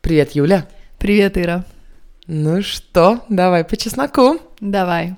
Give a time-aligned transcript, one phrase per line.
[0.00, 0.66] Привет, Юля.
[0.98, 1.64] Привет, Ира.
[2.26, 4.40] Ну что, давай по чесноку.
[4.58, 5.14] Давай.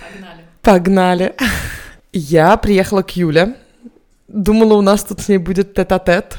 [0.00, 0.44] Погнали.
[0.62, 1.34] Погнали.
[2.12, 3.56] Я приехала к Юле.
[4.28, 6.38] Думала, у нас тут с ней будет тет-а-тет.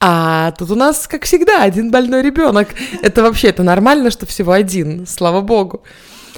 [0.00, 2.70] А тут у нас, как всегда, один больной ребенок.
[3.02, 5.84] Это вообще, это нормально, что всего один, слава богу.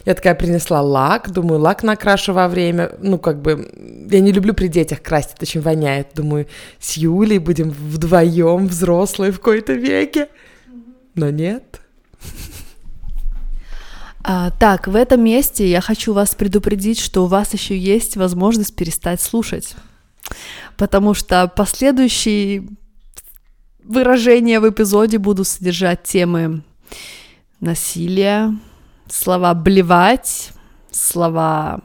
[0.05, 2.93] Я такая принесла лак, думаю, лак накрашу во время.
[3.01, 3.71] Ну, как бы,
[4.11, 6.09] я не люблю при детях красить, это очень воняет.
[6.15, 6.47] Думаю,
[6.81, 10.29] с Юлей будем вдвоем взрослые в какой-то веке.
[11.15, 11.81] Но нет.
[14.25, 18.77] А, так, в этом месте я хочу вас предупредить, что у вас еще есть возможность
[18.77, 19.75] перестать слушать.
[20.77, 22.69] Потому что последующие
[23.83, 26.63] выражения в эпизоде будут содержать темы
[27.61, 28.57] насилия,
[29.09, 30.51] слова блевать,
[30.91, 31.81] слова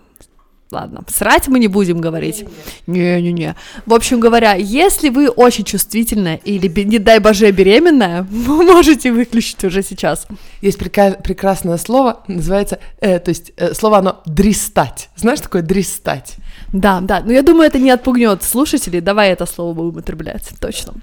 [0.70, 2.44] Ладно, срать мы не будем говорить.
[2.88, 3.56] Не-не-не.
[3.86, 9.64] В общем говоря, если вы очень чувствительная или, не дай боже, беременная, вы можете выключить
[9.64, 10.28] уже сейчас.
[10.62, 15.10] Есть прека- прекрасное слово, называется, э, то есть э, слово оно «дристать».
[15.16, 16.36] Знаешь, такое «дристать»?
[16.74, 20.96] Да, да, но я думаю, это не отпугнет слушателей, давай это слово будем употреблять, точно.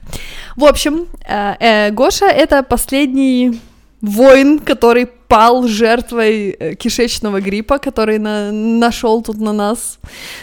[0.56, 3.62] В общем, э, э, Гоша— это последний
[4.02, 9.98] воин, который пал жертвой э, кишечного гриппа, который на, нашел тут на нас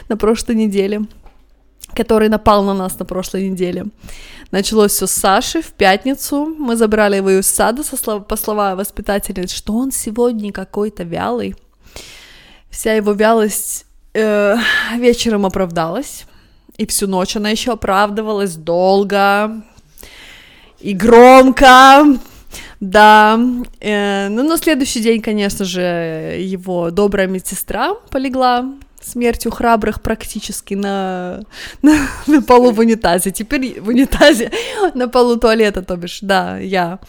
[0.09, 1.02] на прошлой неделе,
[1.95, 3.86] который напал на нас на прошлой неделе.
[4.52, 6.45] Началось все с Саши в пятницу.
[6.59, 11.56] Мы забрали его из сада, со слов, по словам воспитателя, что он сегодня какой-то вялый.
[12.69, 14.58] Вся его вялость э,
[14.97, 16.25] вечером оправдалась.
[16.75, 19.52] И всю ночь она еще оправдывалась долго
[20.81, 22.03] и громко,
[22.82, 23.40] да,
[23.80, 25.82] э, ну на следующий день, конечно же,
[26.40, 31.42] его добрая медсестра полегла смертью храбрых практически на,
[31.84, 33.30] на, на полу в унитазе.
[33.30, 34.52] Теперь в унитазе
[34.96, 37.00] на полу туалета, то бишь, да, я.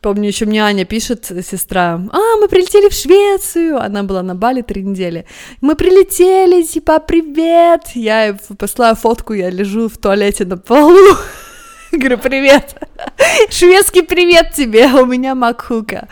[0.00, 4.62] Помню, еще мне Аня пишет, сестра, а, мы прилетели в Швецию, она была на Бали
[4.62, 5.26] три недели,
[5.60, 11.16] мы прилетели, типа, привет, я посылаю фотку, я лежу в туалете на полу,
[11.92, 12.74] Говорю, привет.
[13.50, 16.08] Шведский привет тебе, у меня макхука.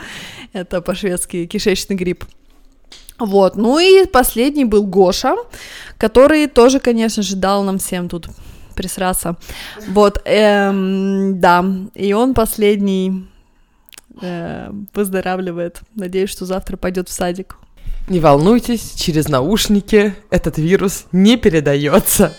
[0.52, 2.24] Это по-шведски кишечный грипп.
[3.18, 5.36] Вот, ну и последний был Гоша,
[5.98, 8.28] который тоже, конечно же, дал нам всем тут
[8.74, 9.36] присраться.
[9.88, 11.64] Вот, эм, да,
[11.94, 13.26] и он последний
[14.20, 15.80] э, выздоравливает.
[15.94, 17.56] Надеюсь, что завтра пойдет в садик.
[18.08, 22.32] Не волнуйтесь, через наушники этот вирус не передается.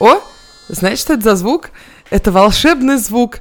[0.00, 0.20] О,
[0.68, 1.70] знаешь, что это за звук?
[2.14, 3.40] Это волшебный звук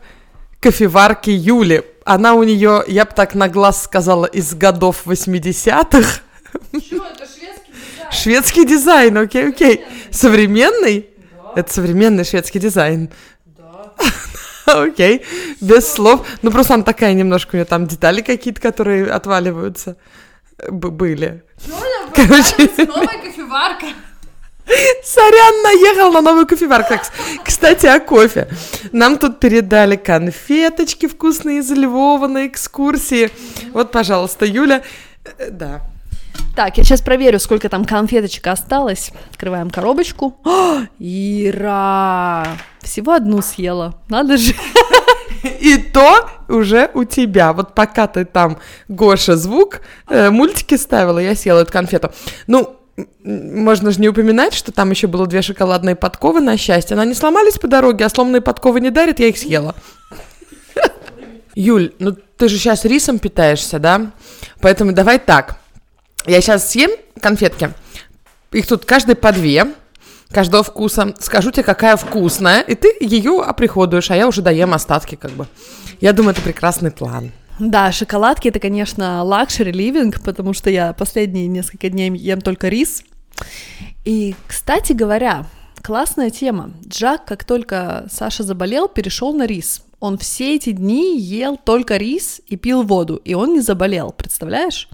[0.60, 1.84] кофеварки Юли.
[2.06, 6.22] Она у нее, я бы так на глаз сказала, из годов 80-х.
[6.82, 8.12] Что, это шведский дизайн?
[8.12, 9.86] Шведский дизайн, окей, окей.
[10.10, 11.08] Современный?
[11.34, 11.62] Да.
[11.62, 13.12] Это современный шведский дизайн.
[13.46, 13.94] Да.
[14.82, 15.24] Окей,
[15.62, 16.26] без слов.
[16.42, 19.98] Ну, просто она такая немножко, у нее там детали какие-то, которые отваливаются,
[20.68, 21.44] Б- были.
[21.64, 21.74] Чё,
[22.16, 22.72] Короче...
[22.88, 23.86] новая кофеварка.
[25.04, 26.96] Сорян, наехал на новую кофеварку.
[27.44, 28.48] Кстати, о кофе.
[28.92, 33.30] Нам тут передали конфеточки вкусные из Львова на экскурсии.
[33.74, 34.82] Вот, пожалуйста, Юля.
[35.38, 35.82] Э, да.
[36.56, 39.12] Так, я сейчас проверю, сколько там конфеточек осталось.
[39.32, 40.40] Открываем коробочку.
[40.46, 42.48] О, Ира!
[42.82, 43.96] Всего одну съела.
[44.08, 44.54] Надо же.
[45.44, 47.54] И то уже у тебя.
[47.54, 52.12] Вот пока ты там, Гоша, звук, э, мультики ставила, я съела эту конфету.
[52.48, 52.78] Ну,
[53.24, 56.98] можно же не упоминать, что там еще было две шоколадные подковы на счастье.
[56.98, 59.76] Они не сломались по дороге, а сломанные подковы не дарят, я их съела.
[61.56, 64.12] Юль, ну ты же сейчас рисом питаешься, да?
[64.62, 65.58] Поэтому давай так.
[66.26, 67.72] Я сейчас съем конфетки.
[68.52, 69.66] Их тут каждый по две,
[70.30, 71.14] каждого вкуса.
[71.20, 75.48] Скажу тебе, какая вкусная, и ты ее оприходуешь, а я уже доем остатки, как бы.
[76.00, 77.32] Я думаю, это прекрасный план.
[77.60, 83.04] Да, шоколадки это, конечно, luxury living, потому что я последние несколько дней ем только рис.
[84.06, 85.46] И, кстати говоря,
[85.82, 86.72] классная тема.
[86.88, 89.84] Джак, как только Саша заболел, перешел на рис.
[90.00, 94.90] Он все эти дни ел только рис и пил воду, и он не заболел, представляешь?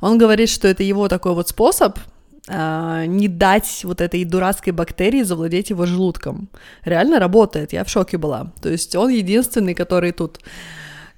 [0.00, 1.98] Он говорит, что это его такой вот способ
[2.46, 6.48] э, не дать вот этой дурацкой бактерии завладеть его желудком.
[6.84, 8.52] Реально работает, я в шоке была.
[8.62, 10.38] То есть он единственный, который тут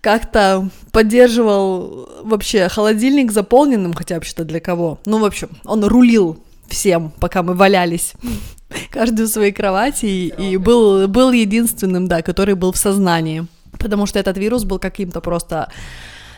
[0.00, 4.98] как-то поддерживал вообще холодильник заполненным, хотя вообще-то для кого.
[5.04, 6.38] Ну, в общем, он рулил
[6.68, 8.14] всем, пока мы валялись,
[8.90, 13.46] каждый в своей кровати, и, и был, был единственным, да, который был в сознании,
[13.78, 15.70] потому что этот вирус был каким-то просто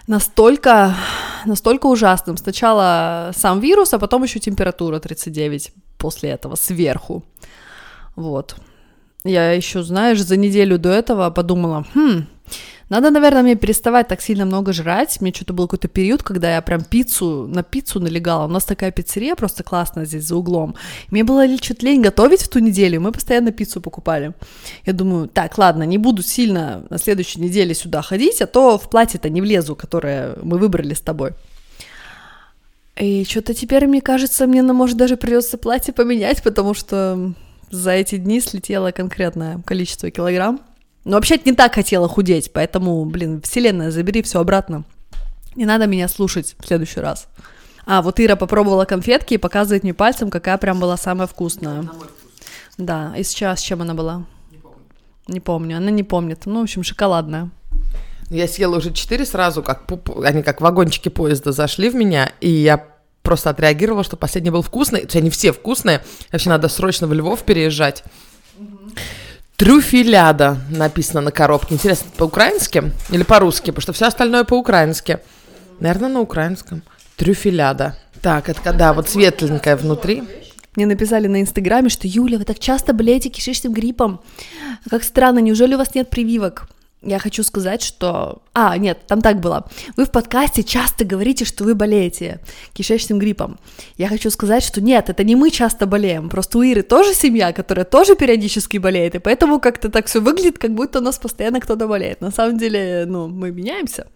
[0.06, 0.96] настолько,
[1.46, 2.36] настолько ужасным.
[2.36, 7.24] Сначала сам вирус, а потом еще температура 39 после этого сверху.
[8.16, 8.56] Вот.
[9.24, 12.26] Я еще, знаешь, за неделю до этого подумала, хм,
[12.92, 15.18] Надо, наверное, мне переставать так сильно много жрать.
[15.22, 18.44] Мне что-то был какой-то период, когда я прям пиццу, на пиццу налегала.
[18.44, 20.74] У нас такая пиццерия просто классная здесь за углом.
[21.10, 24.34] Мне было что-то лень готовить в ту неделю, мы постоянно пиццу покупали.
[24.84, 28.90] Я думаю, так, ладно, не буду сильно на следующей неделе сюда ходить, а то в
[28.90, 31.30] платье-то не влезу, которое мы выбрали с тобой.
[32.96, 37.32] И что-то теперь, мне кажется, мне, ну, может, даже придется платье поменять, потому что
[37.70, 40.60] за эти дни слетело конкретное количество килограмм.
[41.04, 44.84] Но вообще не так хотела худеть, поэтому, блин, вселенная, забери все обратно.
[45.56, 47.28] Не надо меня слушать в следующий раз.
[47.84, 51.88] А, вот Ира попробовала конфетки и показывает мне пальцем, какая прям была самая вкусная.
[52.78, 54.24] Да, и сейчас с чем она была?
[54.50, 54.78] Не помню.
[55.28, 56.46] Не помню, она не помнит.
[56.46, 57.50] Ну, в общем, шоколадная.
[58.30, 59.82] Я съела уже четыре сразу, как
[60.24, 62.86] они как вагончики поезда зашли в меня, и я
[63.22, 65.00] просто отреагировала, что последний был вкусный.
[65.00, 66.02] То есть они все вкусные.
[66.30, 68.04] Вообще надо срочно в Львов переезжать.
[69.56, 71.74] Трюфеляда написано на коробке.
[71.74, 73.70] Интересно, по-украински или по-русски?
[73.70, 75.18] Потому что все остальное по-украински.
[75.80, 76.82] Наверное, на украинском.
[77.16, 77.96] Трюфеляда.
[78.20, 80.22] Так, это когда вот светленькая внутри.
[80.74, 84.20] Мне написали на Инстаграме, что Юля, вы так часто болеете кишечным гриппом.
[84.88, 86.66] Как странно, неужели у вас нет прививок?
[87.02, 88.42] Я хочу сказать, что...
[88.54, 89.68] А, нет, там так было.
[89.96, 92.40] Вы в подкасте часто говорите, что вы болеете
[92.74, 93.58] кишечным гриппом.
[93.96, 96.28] Я хочу сказать, что нет, это не мы часто болеем.
[96.28, 100.58] Просто у Иры тоже семья, которая тоже периодически болеет, и поэтому как-то так все выглядит,
[100.58, 102.20] как будто у нас постоянно кто-то болеет.
[102.20, 104.06] На самом деле, ну, мы меняемся.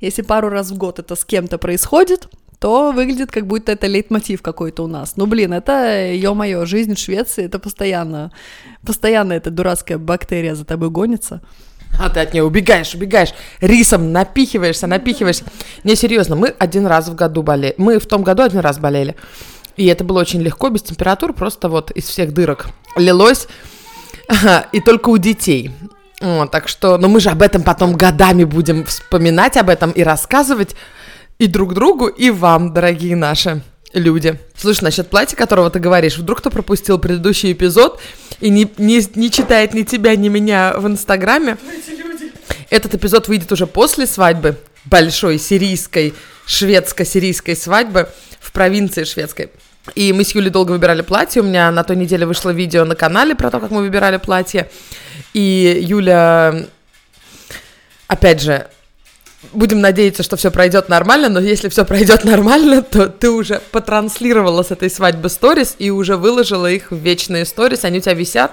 [0.00, 2.28] Если пару раз в год это с кем-то происходит,
[2.58, 5.16] то выглядит, как будто это лейтмотив какой-то у нас.
[5.16, 8.32] Ну, блин, это, ё-моё, жизнь в Швеции, это постоянно,
[8.84, 11.42] постоянно эта дурацкая бактерия за тобой гонится.
[12.00, 15.44] А ты от нее убегаешь, убегаешь, рисом напихиваешься, напихиваешься.
[15.84, 17.74] Не, серьезно, мы один раз в году болели.
[17.78, 19.16] Мы в том году один раз болели.
[19.76, 22.66] И это было очень легко, без температур, просто вот из всех дырок
[22.96, 23.46] лилось.
[24.72, 25.70] И только у детей.
[26.20, 30.02] Вот, так что, но мы же об этом потом годами будем вспоминать об этом и
[30.02, 30.74] рассказывать
[31.38, 33.62] и друг другу, и вам, дорогие наши
[33.98, 34.38] люди.
[34.56, 38.00] Слушай, насчет платья, которого ты говоришь, вдруг кто пропустил предыдущий эпизод
[38.40, 41.56] и не, не, не читает ни тебя, ни меня в Инстаграме.
[42.70, 46.14] Этот эпизод выйдет уже после свадьбы, большой сирийской,
[46.46, 48.08] шведско-сирийской свадьбы
[48.40, 49.50] в провинции шведской.
[49.94, 51.42] И мы с Юлей долго выбирали платье.
[51.42, 54.68] У меня на той неделе вышло видео на канале про то, как мы выбирали платье.
[55.32, 56.66] И Юля,
[58.08, 58.66] опять же,
[59.52, 64.62] будем надеяться, что все пройдет нормально, но если все пройдет нормально, то ты уже потранслировала
[64.62, 68.52] с этой свадьбы сторис и уже выложила их в вечные сторис, они у тебя висят.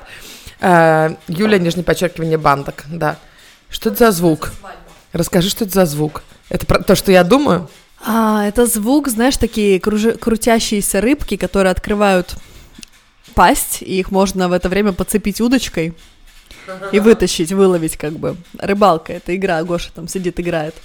[0.59, 3.17] Э, Юля, нижнее подчеркивание, бандок, да.
[3.69, 4.51] Что это за звук?
[5.11, 6.23] Расскажи, что это за звук.
[6.49, 7.69] Это про то, что я думаю?
[8.05, 12.35] А, это звук, знаешь, такие кружи- крутящиеся рыбки, которые открывают
[13.33, 15.93] пасть, и их можно в это время подцепить удочкой
[16.91, 18.35] и вытащить, выловить как бы.
[18.57, 20.75] Рыбалка— это игра, Гоша там сидит, играет.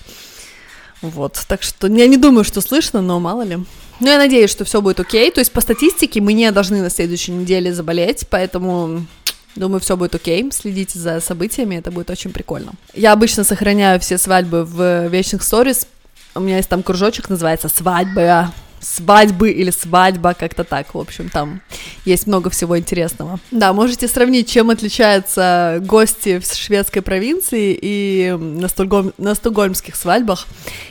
[1.01, 3.59] Вот, так что я не думаю, что слышно, но мало ли.
[4.01, 5.31] Ну, я надеюсь, что все будет окей.
[5.31, 9.07] То есть по статистике мы не должны на следующей неделе заболеть, поэтому
[9.59, 10.49] Думаю, все будет окей.
[10.53, 12.73] Следите за событиями, это будет очень прикольно.
[12.95, 15.89] Я обычно сохраняю все свадьбы в вечных сторис.
[16.35, 21.61] У меня есть там кружочек, называется «Свадьба свадьбы или свадьба, как-то так, в общем, там
[22.05, 23.41] есть много всего интересного.
[23.51, 30.47] Да, можете сравнить, чем отличаются гости в шведской провинции и на, Стокгольм, на стокгольмских свадьбах.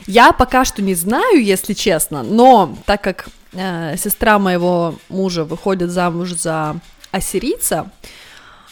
[0.06, 5.90] Я пока что не знаю, если честно, но так как э, сестра моего мужа выходит
[5.90, 7.90] замуж за ассирийца,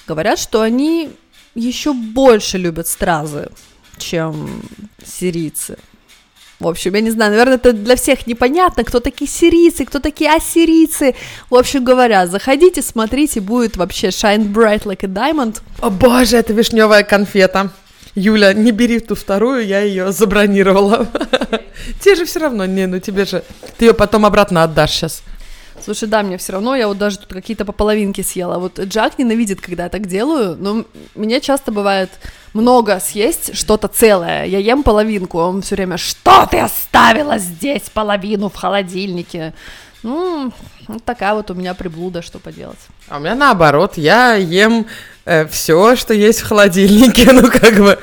[0.07, 1.11] говорят, что они
[1.55, 3.49] еще больше любят стразы,
[3.99, 4.63] чем
[5.05, 5.79] сирийцы.
[6.59, 10.33] В общем, я не знаю, наверное, это для всех непонятно, кто такие сирийцы, кто такие
[10.33, 11.15] ассирийцы.
[11.51, 15.61] В общем говоря, заходите, смотрите, будет вообще shine bright like a diamond.
[15.81, 17.71] О боже, это вишневая конфета.
[18.15, 21.07] Юля, не бери ту вторую, я ее забронировала.
[22.01, 23.45] Тебе же все равно, не, ну тебе же,
[23.77, 25.23] ты ее потом обратно отдашь сейчас.
[25.85, 28.59] Слушай, да, мне все равно, я вот даже тут какие-то по половинке съела.
[28.59, 32.11] Вот Джак ненавидит, когда я так делаю, но мне часто бывает
[32.55, 34.45] много съесть что-то целое.
[34.47, 39.55] Я ем половинку, а он все время, что ты оставила здесь половину в холодильнике?
[40.03, 40.53] Ну,
[40.89, 42.79] вот такая вот у меня приблуда, что поделать.
[43.09, 44.87] А у меня наоборот, я ем
[45.25, 47.99] э, все, что есть в холодильнике, ну как бы,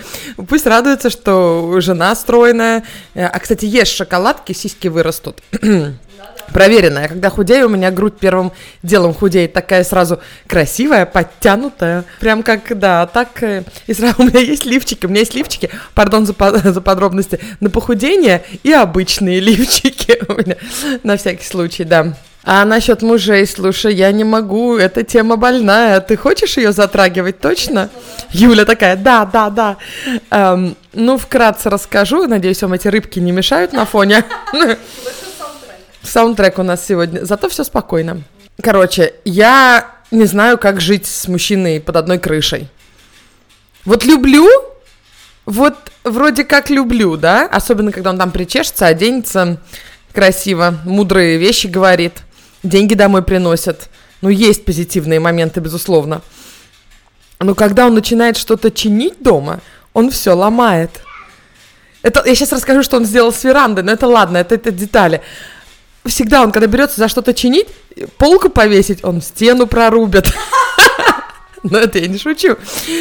[0.48, 2.84] пусть радуется, что жена стройная.
[3.14, 5.42] Э, а, кстати, ешь шоколадки, сиськи вырастут.
[6.52, 7.08] проверенная.
[7.08, 12.04] Когда худею, у меня грудь первым делом худеет такая сразу красивая, подтянутая.
[12.20, 13.44] Прям как, да, так.
[13.44, 16.34] Э, и сразу у меня есть лифчики, у меня есть лифчики, пардон за,
[16.72, 20.58] за подробности, на похудение и обычные лифчики у меня,
[21.04, 22.16] на всякий случай, да.
[22.46, 26.02] А насчет мужей, слушай, я не могу, эта тема больная.
[26.02, 27.90] Ты хочешь ее затрагивать точно?
[28.32, 29.78] Юля такая, да, да, да.
[30.30, 32.28] Эм, ну, вкратце расскажу.
[32.28, 34.26] Надеюсь, вам эти рыбки не мешают на фоне.
[36.04, 37.26] Саундтрек у нас сегодня.
[37.26, 38.24] Зато все спокойно.
[38.62, 42.68] Короче, я не знаю, как жить с мужчиной под одной крышей.
[43.86, 44.48] Вот люблю,
[45.46, 49.58] вот вроде как люблю, да, особенно когда он там причешется, оденется
[50.14, 52.14] красиво, мудрые вещи говорит,
[52.62, 53.90] деньги домой приносят.
[54.22, 56.22] Ну, есть позитивные моменты, безусловно.
[57.40, 59.60] Но когда он начинает что-то чинить дома,
[59.92, 61.02] он все ломает.
[62.04, 65.22] Это, я сейчас расскажу, что он сделал с верандой, но это ладно, это, это детали.
[66.06, 67.68] Всегда он, когда берется за что-то чинить,
[68.18, 70.34] полку повесить, он стену прорубит.
[71.64, 72.58] Но это я не шучу.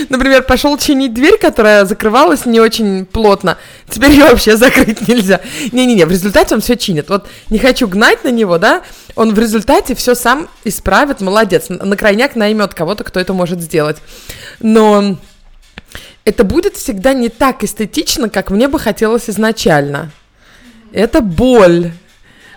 [0.08, 3.58] Например, пошел чинить дверь, которая закрывалась не очень плотно.
[3.88, 5.40] Теперь ее вообще закрыть нельзя.
[5.72, 7.08] Не-не-не, в результате он все чинит.
[7.08, 8.82] Вот не хочу гнать на него, да,
[9.16, 11.68] он в результате все сам исправит, молодец.
[11.68, 13.96] На крайняк наймет кого-то, кто это может сделать.
[14.60, 15.18] Но
[16.24, 20.12] это будет всегда не так эстетично, как мне бы хотелось изначально.
[20.92, 21.90] Это боль.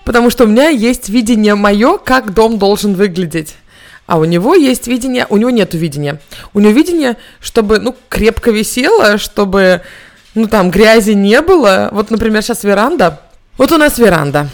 [0.05, 3.55] Потому что у меня есть видение мое, как дом должен выглядеть.
[4.05, 6.21] А у него есть видение, у него нет видения.
[6.53, 9.81] У него видение, чтобы, ну, крепко висело, чтобы,
[10.35, 11.89] ну, там, грязи не было.
[11.91, 13.19] Вот, например, сейчас веранда.
[13.57, 14.50] Вот у нас веранда.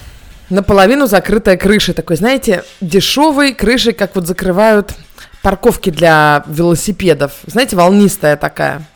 [0.49, 1.93] Наполовину закрытая крышей.
[1.93, 4.93] Такой, знаете, дешевой крышей, как вот закрывают
[5.41, 7.33] парковки для велосипедов.
[7.45, 8.87] Знаете, волнистая такая.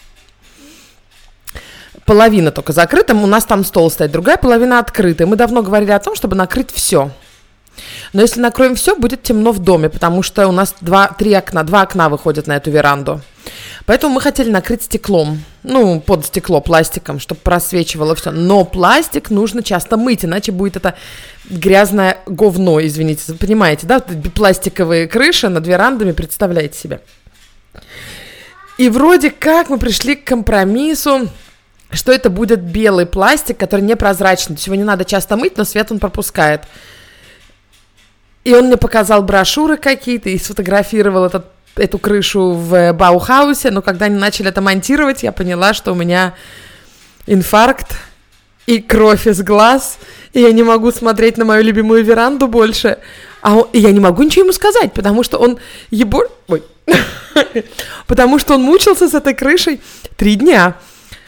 [2.05, 5.27] Половина только закрыта, у нас там стол стоит, другая половина открытая.
[5.27, 7.11] Мы давно говорили о том, чтобы накрыть все.
[8.13, 11.63] Но если накроем все, будет темно в доме, потому что у нас два, три окна,
[11.63, 13.21] два окна выходят на эту веранду.
[13.85, 18.31] Поэтому мы хотели накрыть стеклом, ну, под стекло пластиком, чтобы просвечивало все.
[18.31, 20.95] Но пластик нужно часто мыть, иначе будет это
[21.49, 23.33] грязное говно, извините.
[23.33, 23.99] Понимаете, да?
[23.99, 27.01] Пластиковые крыши над верандами, представляете себе.
[28.77, 31.29] И вроде как мы пришли к компромиссу,
[31.91, 34.55] что это будет белый пластик, который непрозрачный.
[34.55, 36.63] То есть его не надо часто мыть, но свет он пропускает.
[38.43, 44.05] И он мне показал брошюры какие-то и сфотографировал этот, эту крышу в Баухаусе, но когда
[44.05, 46.35] они начали это монтировать, я поняла, что у меня
[47.25, 47.97] инфаркт
[48.67, 49.97] и кровь из глаз,
[50.33, 52.99] и я не могу смотреть на мою любимую веранду больше.
[53.41, 55.59] А он, и я не могу ничего ему сказать, потому что он
[55.91, 56.29] ебор...
[56.47, 56.63] Ой.
[58.07, 59.81] потому что он мучился с этой крышей
[60.17, 60.77] три дня.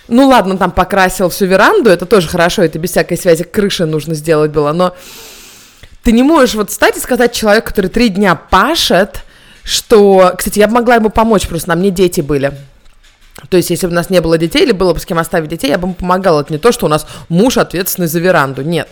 [0.08, 4.16] Ну ладно, там покрасил всю веранду, это тоже хорошо, это без всякой связи крыши нужно
[4.16, 4.96] сделать было, но
[6.04, 9.24] ты не можешь вот встать и сказать человеку, который три дня пашет,
[9.64, 10.34] что...
[10.38, 12.54] Кстати, я бы могла ему помочь, просто на мне дети были.
[13.50, 15.50] То есть, если бы у нас не было детей, или было бы с кем оставить
[15.50, 16.42] детей, я бы ему помогала.
[16.42, 18.88] Это не то, что у нас муж ответственный за веранду, нет.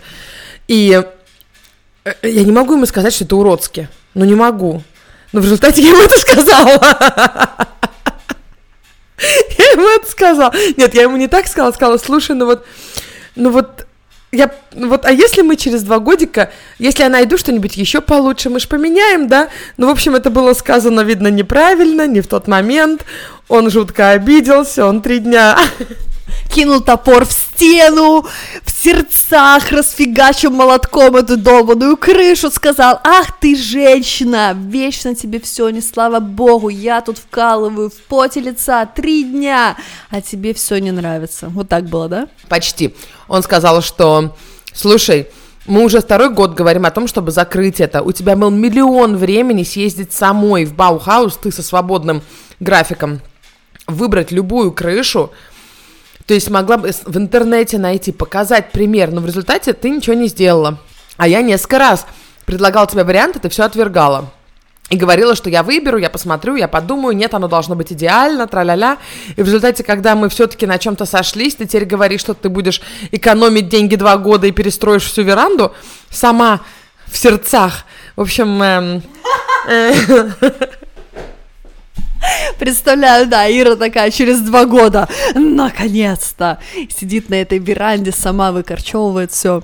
[0.68, 1.02] И
[2.04, 3.90] э, я не могу ему сказать, что это уродски.
[4.14, 4.84] Ну, не могу.
[5.32, 7.68] Но в результате я ему это сказала.
[9.58, 10.54] Я ему это сказала.
[10.78, 12.66] Нет, я ему не так сказала, сказала, слушай, ну вот,
[13.36, 13.86] ну вот
[14.32, 18.60] я, вот, а если мы через два годика, если я найду что-нибудь еще получше, мы
[18.60, 19.50] же поменяем, да?
[19.78, 23.06] Ну, в общем, это было сказано, видно, неправильно, не в тот момент.
[23.48, 25.58] Он жутко обиделся, он три дня
[26.50, 28.26] кинул топор в стену,
[28.64, 35.82] в сердцах расфигачил молотком эту долбанную крышу, сказал, ах ты женщина, вечно тебе все, не
[35.82, 39.78] слава богу, я тут вкалываю в поте лица три дня,
[40.10, 41.48] а тебе все не нравится.
[41.50, 42.28] Вот так было, да?
[42.48, 42.96] Почти.
[43.28, 44.36] Он сказал, что,
[44.74, 45.28] слушай,
[45.66, 48.04] мы уже второй год говорим о том, чтобы закрыть это.
[48.04, 52.22] У тебя был миллион времени съездить самой в Баухаус, ты со свободным
[52.60, 53.20] графиком,
[53.88, 55.32] выбрать любую крышу,
[56.26, 60.28] то есть могла бы в интернете найти, показать пример, но в результате ты ничего не
[60.28, 60.80] сделала.
[61.18, 62.06] А я несколько раз
[62.46, 64.32] предлагала тебе варианты, ты все отвергала.
[64.90, 69.00] И говорила, что я выберу, я посмотрю, я подумаю, нет, оно должно быть идеально, тра-ля-ля.
[69.36, 72.82] И в результате, когда мы все-таки на чем-то сошлись, ты теперь говоришь, что ты будешь
[73.12, 75.74] экономить деньги два года и перестроишь всю веранду
[76.12, 76.62] сама
[77.08, 77.86] в сердцах.
[78.16, 79.04] В общем, эм,
[79.68, 80.30] э,
[82.60, 89.64] Представляю, да, Ира такая через два года, наконец-то, сидит на этой веранде, сама выкорчевывает все.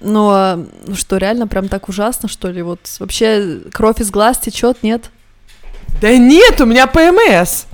[0.00, 2.62] Но ну что, реально прям так ужасно, что ли?
[2.62, 5.10] Вот вообще кровь из глаз течет, нет?
[6.00, 7.64] Да нет, у меня ПМС.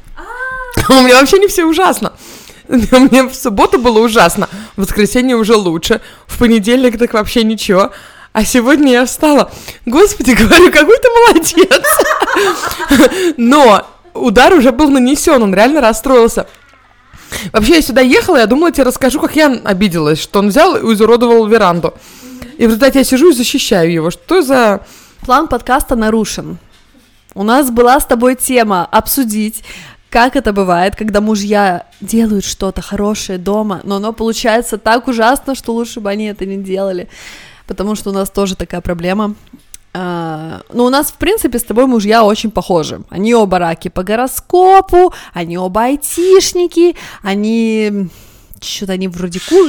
[0.88, 2.12] У меня вообще не все ужасно.
[2.68, 7.92] Мне в субботу было ужасно, в воскресенье уже лучше, в понедельник так вообще ничего,
[8.34, 9.52] а сегодня я встала.
[9.86, 13.34] Господи, говорю, какой ты молодец.
[13.36, 16.48] Но удар уже был нанесен, он реально расстроился.
[17.52, 20.92] Вообще, я сюда ехала, я думала, тебе расскажу, как я обиделась, что он взял и
[20.92, 21.94] изуродовал веранду.
[22.58, 24.10] И в результате я сижу и защищаю его.
[24.10, 24.80] Что за...
[25.20, 26.58] План подкаста нарушен.
[27.34, 29.62] У нас была с тобой тема обсудить,
[30.10, 35.72] как это бывает, когда мужья делают что-то хорошее дома, но оно получается так ужасно, что
[35.72, 37.08] лучше бы они это не делали.
[37.66, 39.34] Потому что у нас тоже такая проблема.
[39.92, 43.02] Uh, ну, у нас, в принципе, с тобой мужья очень похожи.
[43.10, 48.08] Они оба раки по гороскопу, они оба айтишники, они...
[48.60, 49.68] Что-то они вроде кур...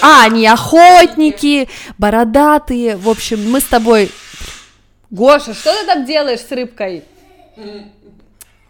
[0.00, 1.68] А, они охотники,
[1.98, 2.96] бородатые.
[2.96, 4.10] В общем, мы с тобой...
[5.10, 7.04] Гоша, что ты там делаешь с рыбкой?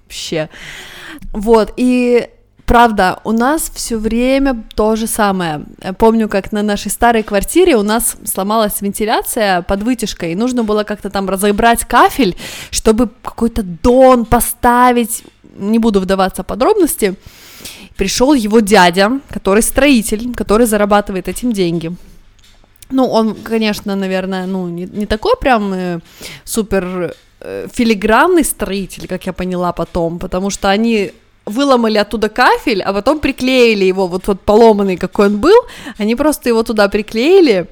[0.04, 0.48] Вообще.
[1.32, 2.28] Вот, и
[2.68, 5.62] правда, у нас все время то же самое.
[5.96, 10.84] Помню, как на нашей старой квартире у нас сломалась вентиляция под вытяжкой, и нужно было
[10.84, 12.36] как-то там разобрать кафель,
[12.70, 15.24] чтобы какой-то дон поставить.
[15.56, 17.14] Не буду вдаваться в подробности.
[17.96, 21.90] Пришел его дядя, который строитель, который зарабатывает этим деньги.
[22.90, 26.00] Ну, он, конечно, наверное, ну, не, не такой прям э,
[26.44, 31.12] супер э, филигранный строитель, как я поняла потом, потому что они
[31.48, 35.58] выломали оттуда кафель, а потом приклеили его, вот вот поломанный, какой он был,
[35.98, 37.66] они просто его туда приклеили.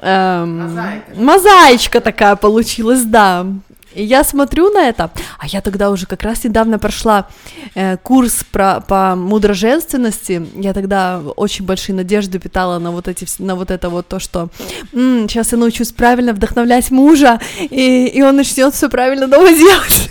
[0.00, 1.04] Эм, Мозаика.
[1.16, 3.46] Мозаичка такая получилась, да.
[3.94, 7.26] И я смотрю на это, а я тогда уже как раз недавно прошла
[7.74, 13.56] э, курс про, по мудроженственности, я тогда очень большие надежды питала на вот, эти, на
[13.56, 14.50] вот это вот то, что
[14.92, 20.10] м-м, сейчас я научусь правильно вдохновлять мужа, и, и он начнет все правильно дома делать.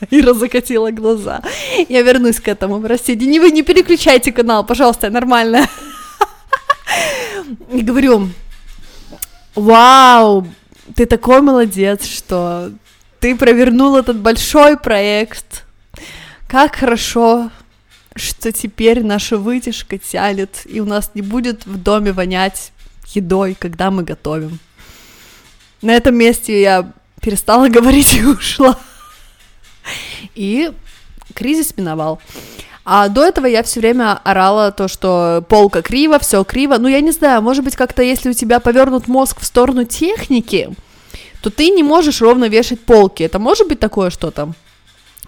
[0.10, 1.42] Ира закатила глаза.
[1.88, 3.26] Я вернусь к этому, простите.
[3.26, 5.68] Не вы не переключайте канал, пожалуйста, нормально.
[7.72, 8.28] И говорю,
[9.54, 10.46] вау,
[10.94, 12.72] ты такой молодец, что
[13.20, 15.64] ты провернул этот большой проект.
[16.48, 17.50] Как хорошо,
[18.16, 22.72] что теперь наша вытяжка тянет, и у нас не будет в доме вонять
[23.14, 24.58] едой, когда мы готовим.
[25.82, 26.90] На этом месте я
[27.20, 28.78] перестала говорить и ушла.
[30.34, 30.72] И
[31.34, 32.20] кризис миновал.
[32.84, 36.76] А до этого я все время орала то, что полка криво, все криво.
[36.78, 40.70] Ну, я не знаю, может быть, как-то если у тебя повернут мозг в сторону техники,
[41.42, 43.22] то ты не можешь ровно вешать полки.
[43.22, 44.52] Это может быть такое что-то?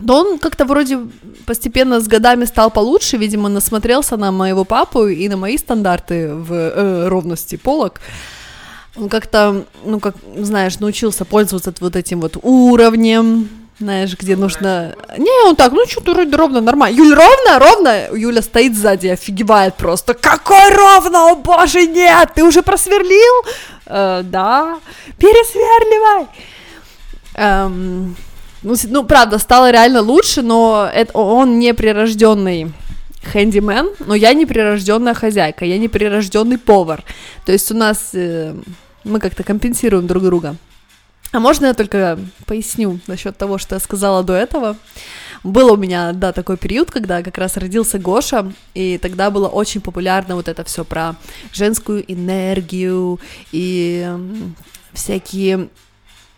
[0.01, 0.99] Да он как-то вроде
[1.47, 6.53] постепенно с годами стал получше, видимо, насмотрелся на моего папу и на мои стандарты в
[6.53, 8.01] э, ровности полок.
[8.97, 14.95] Он как-то, ну, как, знаешь, научился пользоваться вот этим вот уровнем, знаешь, где нужно...
[15.19, 16.97] Не, он так, ну что-то вроде ровно, нормально.
[16.97, 18.17] Юля, ровно, ровно?
[18.17, 20.15] Юля стоит сзади, офигевает просто.
[20.15, 21.33] Какой ровно?
[21.33, 22.31] О боже, нет!
[22.35, 23.45] Ты уже просверлил?
[23.87, 24.79] Э, да.
[25.19, 26.27] Пересверливай!
[27.35, 28.17] Эм,
[28.63, 32.73] ну, ну, правда, стало реально лучше, но это, он не прирожденный
[33.25, 37.03] хэндимен, но я не прирожденная хозяйка, я не прирожденный повар.
[37.45, 38.55] То есть у нас э,
[39.05, 40.57] мы как-то компенсируем друг друга.
[41.33, 44.77] А можно я только поясню насчет того, что я сказала до этого?
[45.43, 49.81] Был у меня, да, такой период, когда как раз родился Гоша, и тогда было очень
[49.81, 51.17] популярно вот это все про
[51.53, 53.19] женскую энергию
[53.51, 54.09] и
[54.93, 55.69] всякие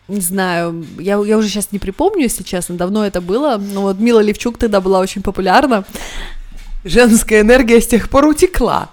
[0.07, 3.99] не знаю, я, я уже сейчас не припомню, если честно, давно это было, но вот
[3.99, 5.85] Мила Левчук тогда была очень популярна.
[6.85, 8.91] Женская энергия с тех пор утекла.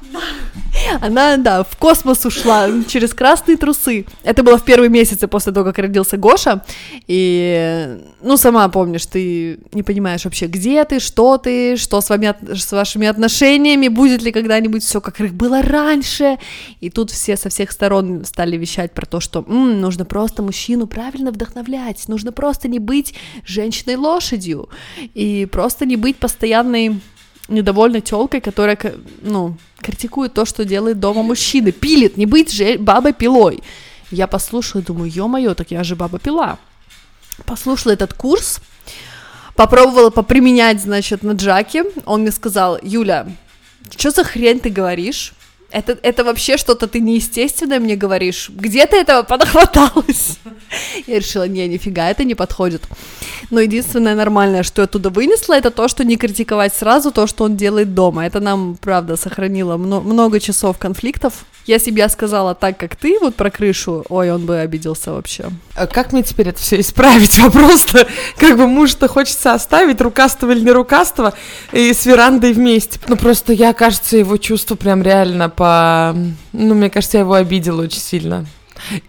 [1.02, 4.06] Она, да, в космос ушла через красные трусы.
[4.24, 6.64] Это было в первые месяцы после того, как родился Гоша.
[7.08, 12.34] И, ну, сама помнишь, ты не понимаешь вообще, где ты, что ты, что с, вами,
[12.56, 16.38] с вашими отношениями, будет ли когда-нибудь все как было раньше.
[16.80, 20.88] И тут все со всех сторон стали вещать про то, что м, нужно просто мужчину
[20.88, 23.14] правильно вдохновлять, нужно просто не быть
[23.46, 24.70] женщиной-лошадью
[25.14, 27.02] и просто не быть постоянной
[27.48, 28.78] недовольной телкой, которая,
[29.22, 33.62] ну, критикует то, что делает дома мужчины, пилит, не быть же бабой пилой.
[34.12, 36.60] Я послушала, думаю, ё-моё, так я же баба пила.
[37.46, 38.60] Послушала этот курс,
[39.56, 41.86] попробовала поприменять, значит, на Джаке.
[42.06, 43.28] Он мне сказал, Юля,
[43.96, 45.34] что за хрень ты говоришь?
[45.72, 48.50] Это, это вообще что-то ты неестественное мне говоришь.
[48.50, 50.38] Где ты этого подхваталась?
[51.08, 52.84] Я решила, не, нифига, это не подходит.
[53.50, 57.44] Но единственное нормальное, что я оттуда вынесла, это то, что не критиковать сразу то, что
[57.44, 58.26] он делает дома.
[58.26, 61.46] Это нам, правда, сохранило много часов конфликтов.
[61.66, 65.46] Я сказала так, как ты, вот про крышу, ой, он бы обиделся вообще.
[65.76, 67.38] А как мне теперь это все исправить?
[67.40, 68.08] Вопрос-то,
[68.38, 71.34] как бы муж-то хочется оставить, рукастого или не рукастого,
[71.72, 73.00] и с верандой вместе.
[73.08, 76.15] Ну, просто я, кажется, его чувство прям реально по...
[76.54, 78.47] Ну, мне кажется, я его обидела очень сильно.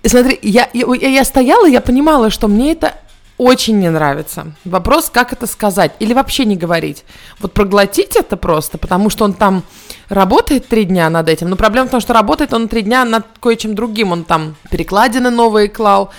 [0.03, 2.93] И смотри, я, я, я стояла, я понимала, что мне это
[3.39, 4.53] очень не нравится.
[4.67, 7.05] Вопрос, как это сказать или вообще не говорить.
[7.41, 9.63] Вот проглотить это просто, потому что он там
[10.11, 11.49] работает три дня над этим.
[11.49, 14.13] Но проблема в том, что работает он три дня над кое-чем другим.
[14.13, 16.11] Он там перекладины новые клал.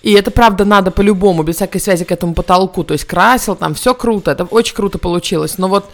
[0.00, 2.82] И это, правда, надо по-любому, без всякой связи к этому потолку.
[2.82, 4.30] То есть красил, там все круто.
[4.30, 5.58] Это очень круто получилось.
[5.58, 5.90] Но вот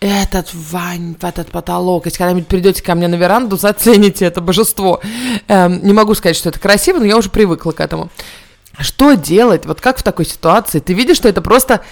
[0.00, 5.00] этот Вань, этот потолок, если когда-нибудь придете ко мне на веранду, зацените это божество.
[5.46, 8.10] Эм, не могу сказать, что это красиво, но я уже привыкла к этому.
[8.78, 9.66] Что делать?
[9.66, 10.80] Вот как в такой ситуации?
[10.80, 11.82] Ты видишь, что это просто...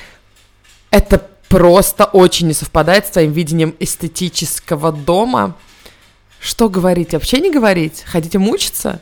[0.90, 5.54] Это просто очень не совпадает с твоим видением эстетического дома.
[6.40, 7.12] Что говорить?
[7.12, 8.04] Вообще не говорить?
[8.06, 9.00] Хотите мучиться?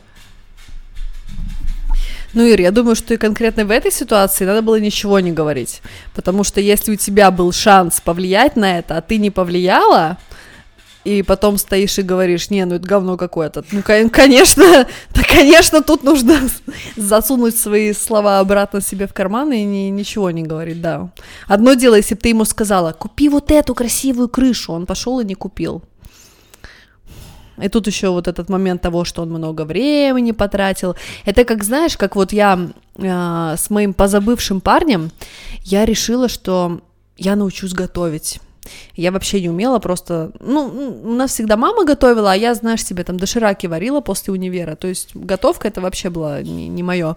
[2.37, 5.81] Ну, Ир, я думаю, что и конкретно в этой ситуации надо было ничего не говорить.
[6.15, 10.19] Потому что если у тебя был шанс повлиять на это, а ты не повлияла,
[11.05, 13.65] и потом стоишь и говоришь, не, ну это говно какое-то.
[13.73, 16.39] Ну, конечно, да, конечно, тут нужно
[16.97, 21.09] засунуть свои слова обратно себе в карман и ни, ничего не говорить, да.
[21.49, 25.25] Одно дело, если бы ты ему сказала, купи вот эту красивую крышу, он пошел и
[25.25, 25.83] не купил.
[27.61, 30.95] И тут еще вот этот момент того, что он много времени потратил.
[31.25, 35.11] Это как, знаешь, как вот я э, с моим позабывшим парнем,
[35.65, 36.81] я решила, что
[37.17, 38.41] я научусь готовить.
[38.95, 43.05] Я вообще не умела, просто, ну, у нас всегда мама готовила, а я, знаешь, себе
[43.05, 47.17] там дошираки варила после универа, то есть готовка это вообще было не, не мое.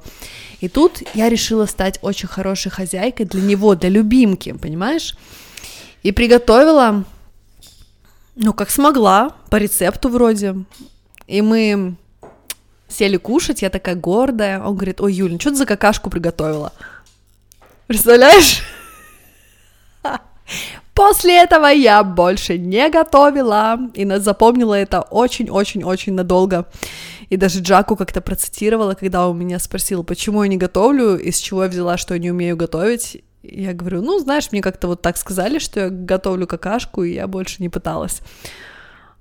[0.62, 5.16] И тут я решила стать очень хорошей хозяйкой для него, для любимки, понимаешь?
[6.04, 7.04] И приготовила,
[8.36, 10.56] ну, как смогла, по рецепту вроде.
[11.28, 11.96] И мы
[12.88, 14.62] сели кушать, я такая гордая.
[14.62, 16.74] Он говорит, ой, Юль, ну что ты за какашку приготовила?
[17.88, 18.62] Представляешь?
[20.94, 26.66] После этого я больше не готовила, и запомнила это очень-очень-очень надолго.
[27.30, 31.64] И даже Джаку как-то процитировала, когда он меня спросил, почему я не готовлю, из чего
[31.64, 33.24] я взяла, что я не умею готовить.
[33.44, 37.28] Я говорю, ну, знаешь, мне как-то вот так сказали, что я готовлю какашку, и я
[37.28, 38.22] больше не пыталась.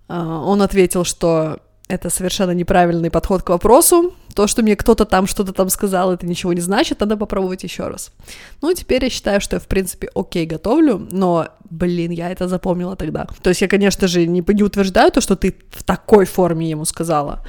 [0.09, 4.15] А, он ответил, что это совершенно неправильный подход к вопросу.
[4.35, 7.89] То, что мне кто-то там что-то там сказал, это ничего не значит, надо попробовать еще
[7.89, 8.13] раз.
[8.61, 12.97] Ну, теперь я считаю, что я, в принципе, окей готовлю, но, блин, я это запомнила
[12.97, 13.27] тогда.
[13.43, 16.85] То есть я, конечно же, не, не утверждаю то, что ты в такой форме ему
[16.85, 17.45] сказала,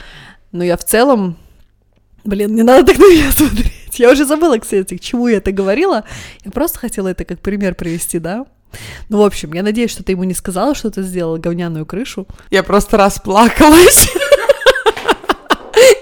[0.51, 1.37] но я в целом
[2.25, 3.73] Блин, не надо так на меня смотреть.
[3.97, 6.03] Я уже забыла, кстати, к чему я это говорила.
[6.43, 8.45] Я просто хотела это как пример привести, да?
[9.09, 12.27] Ну, в общем, я надеюсь, что ты ему не сказала, что ты сделала говняную крышу.
[12.51, 14.09] Я просто расплакалась.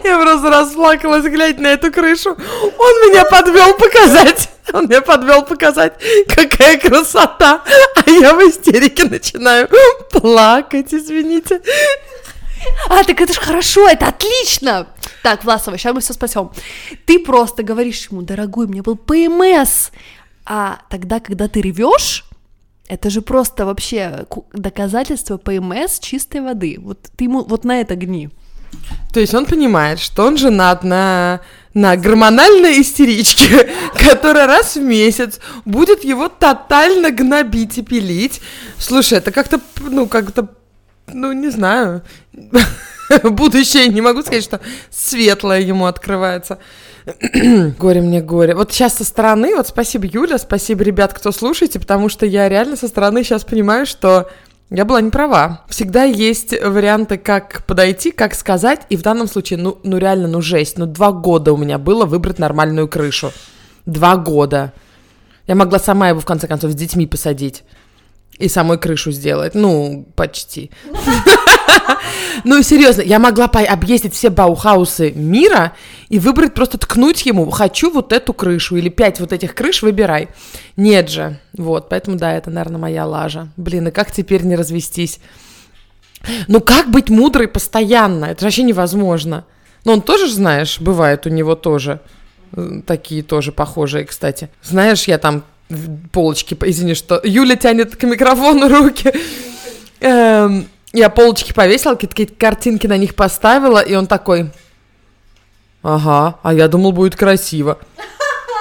[0.04, 2.32] Я просто расплакалась, глядя на эту крышу.
[2.32, 4.50] Он меня подвел показать.
[4.74, 5.94] Он меня подвел показать,
[6.28, 7.62] какая красота.
[7.96, 9.70] А я в истерике начинаю
[10.12, 11.62] плакать, извините.
[12.90, 14.88] А, так это ж хорошо, это отлично.
[15.24, 16.52] Так, Власова, сейчас мы все спасем.
[17.06, 19.90] Ты просто говоришь ему, дорогой, у меня был ПМС.
[20.46, 22.26] А тогда, когда ты ревешь,
[22.88, 26.78] это же просто вообще доказательство ПМС чистой воды.
[26.80, 28.30] Вот ты ему вот на это гни.
[29.14, 31.42] То есть он понимает, что он женат на,
[31.74, 33.70] на гормональной истеричке,
[34.10, 38.42] которая раз в месяц будет его тотально гнобить и пилить.
[38.78, 40.48] Слушай, это как-то, ну, как-то,
[41.14, 42.02] ну, не знаю,
[43.24, 46.60] будущее, не могу сказать, что светлое ему открывается.
[47.80, 48.54] горе мне горе.
[48.54, 52.76] Вот сейчас со стороны, вот спасибо, Юля, спасибо, ребят, кто слушаете, потому что я реально
[52.76, 54.30] со стороны сейчас понимаю, что
[54.70, 55.64] я была не права.
[55.70, 60.42] Всегда есть варианты, как подойти, как сказать, и в данном случае, ну, ну реально, ну
[60.42, 63.32] жесть, ну два года у меня было выбрать нормальную крышу.
[63.86, 64.74] Два года.
[65.48, 67.64] Я могла сама его, в конце концов, с детьми посадить.
[68.38, 69.56] И самой крышу сделать.
[69.56, 70.70] Ну, почти.
[72.44, 75.74] Ну, серьезно, я могла объездить все баухаусы мира
[76.10, 80.30] и выбрать, просто ткнуть ему, хочу вот эту крышу или пять вот этих крыш, выбирай.
[80.76, 81.40] Нет же.
[81.58, 83.50] Вот, поэтому, да, это, наверное, моя лажа.
[83.58, 85.20] Блин, и как теперь не развестись?
[86.48, 88.26] Ну, как быть мудрой постоянно?
[88.26, 89.46] Это вообще невозможно.
[89.86, 92.02] Ну, он тоже, знаешь, бывает у него тоже.
[92.54, 94.50] Э, такие тоже похожие, кстати.
[94.62, 95.44] Знаешь, я там
[96.12, 99.14] полочки, извини, что Юля тянет к микрофону руки.
[100.00, 104.50] Эм, я полочки повесила, какие-то картинки на них поставила, и он такой,
[105.84, 107.78] ага, а я думал, будет красиво.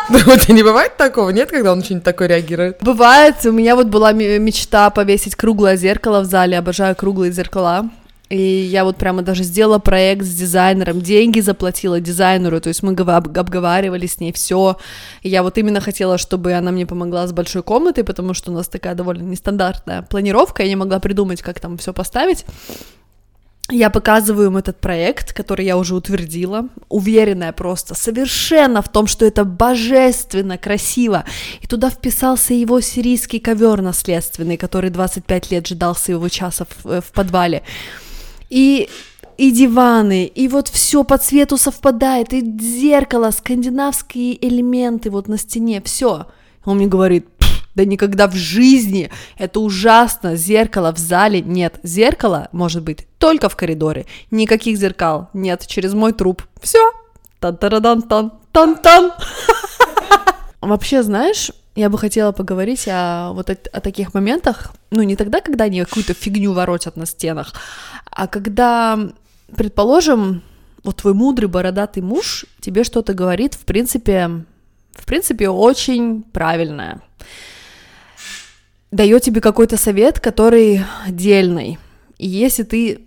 [0.08, 2.78] Вот не бывает такого, нет, когда он что-нибудь реагирует?
[2.80, 7.90] Бывает, у меня вот была мечта повесить круглое зеркало в зале, обожаю круглые зеркала.
[8.28, 12.92] И я вот прямо даже сделала проект с дизайнером, деньги заплатила дизайнеру, то есть мы
[12.92, 14.78] обговаривали с ней все.
[15.22, 18.68] Я вот именно хотела, чтобы она мне помогла с большой комнатой, потому что у нас
[18.68, 22.44] такая довольно нестандартная планировка, я не могла придумать, как там все поставить.
[23.70, 29.24] я показываю им этот проект, который я уже утвердила, уверенная просто совершенно в том, что
[29.24, 31.24] это божественно красиво.
[31.60, 37.00] И туда вписался его сирийский ковер наследственный, который 25 лет ждал своего часа в, э,
[37.00, 37.62] в подвале.
[38.50, 38.88] И
[39.36, 45.82] и диваны, и вот все по цвету совпадает, и зеркало, скандинавские элементы вот на стене,
[45.84, 46.26] все.
[46.64, 47.26] Он мне говорит,
[47.74, 53.56] да никогда в жизни, это ужасно, зеркало в зале нет, зеркало может быть только в
[53.56, 56.92] коридоре, никаких зеркал нет, через мой труп, все,
[57.40, 59.12] тан-тарадан-тан, тан-тан.
[60.62, 65.40] Вообще, знаешь, я бы хотела поговорить о вот о, о таких моментах, ну не тогда,
[65.40, 67.54] когда они какую-то фигню воротят на стенах,
[68.10, 68.98] а когда
[69.54, 70.42] предположим,
[70.82, 74.44] вот твой мудрый бородатый муж тебе что-то говорит, в принципе,
[74.92, 77.02] в принципе, очень правильное.
[78.90, 81.78] Дает тебе какой-то совет, который дельный.
[82.18, 83.05] И если ты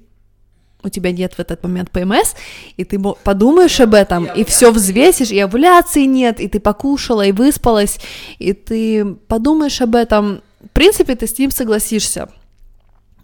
[0.82, 2.36] у тебя нет в этот момент ПМС,
[2.78, 7.32] и ты подумаешь об этом, и все взвесишь, и овуляции нет, и ты покушала, и
[7.32, 8.00] выспалась,
[8.38, 12.30] и ты подумаешь об этом, в принципе, ты с ним согласишься.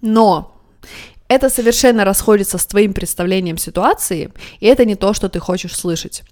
[0.01, 0.51] Но
[1.27, 6.23] это совершенно расходится с твоим представлением ситуации, и это не то, что ты хочешь слышать.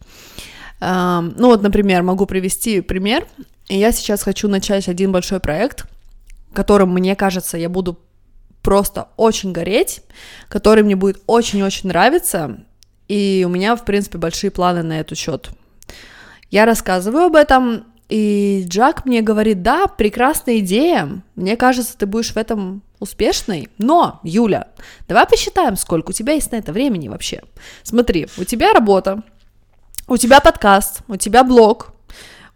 [0.82, 3.26] Ну вот, например, могу привести пример.
[3.70, 5.86] Я сейчас хочу начать один большой проект,
[6.52, 7.98] которым, мне кажется, я буду
[8.64, 10.02] просто очень гореть,
[10.48, 12.66] который мне будет очень-очень нравиться,
[13.08, 15.52] и у меня, в принципе, большие планы на этот счет.
[16.50, 22.32] Я рассказываю об этом, и Джак мне говорит, да, прекрасная идея, мне кажется, ты будешь
[22.32, 24.68] в этом успешной, но, Юля,
[25.08, 27.42] давай посчитаем, сколько у тебя есть на это времени вообще.
[27.84, 29.24] Смотри, у тебя работа,
[30.08, 31.92] у тебя подкаст, у тебя блог,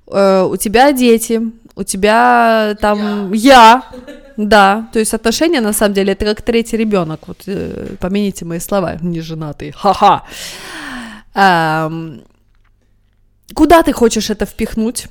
[0.08, 1.42] э, у тебя дети,
[1.78, 3.84] у тебя там я.
[3.84, 3.84] я,
[4.36, 8.60] да, то есть отношения на самом деле это как третий ребенок, вот э, помяните мои
[8.60, 10.24] слова, не женатый, ха-ха.
[11.36, 12.24] Эм,
[13.54, 15.08] куда ты хочешь это впихнуть?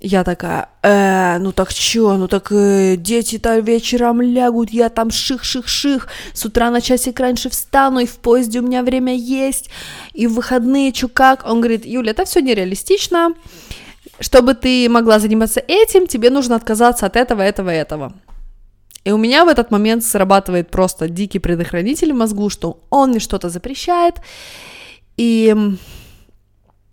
[0.00, 6.08] Я такая, э, ну так чё, ну так э, дети-то вечером лягут, я там ших-ших-ших,
[6.32, 9.70] с утра на часик раньше встану, и в поезде у меня время есть,
[10.12, 11.46] и в выходные чё как.
[11.46, 13.34] Он говорит, Юля, это все нереалистично,
[14.20, 18.12] чтобы ты могла заниматься этим, тебе нужно отказаться от этого, этого, этого.
[19.04, 23.20] И у меня в этот момент срабатывает просто дикий предохранитель в мозгу, что он мне
[23.20, 24.16] что-то запрещает,
[25.16, 25.54] и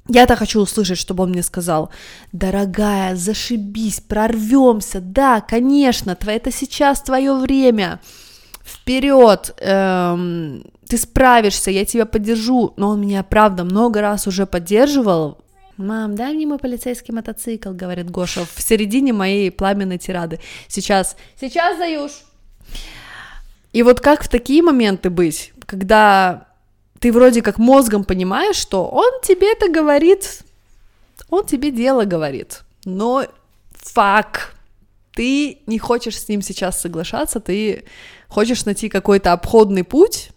[0.09, 1.89] я-то хочу услышать, чтобы он мне сказал,
[2.31, 7.99] дорогая, зашибись, прорвемся, да, конечно, это сейчас твое время,
[8.63, 15.42] вперед, эм, ты справишься, я тебя поддержу, но он меня, правда, много раз уже поддерживал,
[15.77, 20.39] Мам, дай мне мой полицейский мотоцикл, говорит Гоша в середине моей пламенной тирады.
[20.67, 22.11] Сейчас, сейчас, Заюш.
[23.71, 26.47] И вот как в такие моменты быть, когда
[26.99, 30.41] ты вроде как мозгом понимаешь, что он тебе это говорит,
[31.29, 33.25] он тебе дело говорит, но
[33.73, 34.55] фак,
[35.13, 37.85] ты не хочешь с ним сейчас соглашаться, ты
[38.27, 40.29] хочешь найти какой-то обходный путь,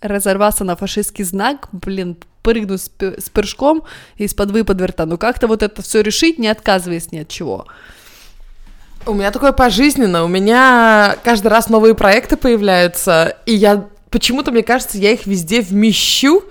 [0.00, 3.82] разорваться на фашистский знак, блин, прыгнуть с, с прыжком
[4.16, 7.66] из-под выподверта, ну как-то вот это все решить, не отказываясь ни от чего.
[9.06, 14.62] У меня такое пожизненно, у меня каждый раз новые проекты появляются, и я почему-то, мне
[14.62, 16.44] кажется, я их везде вмещу,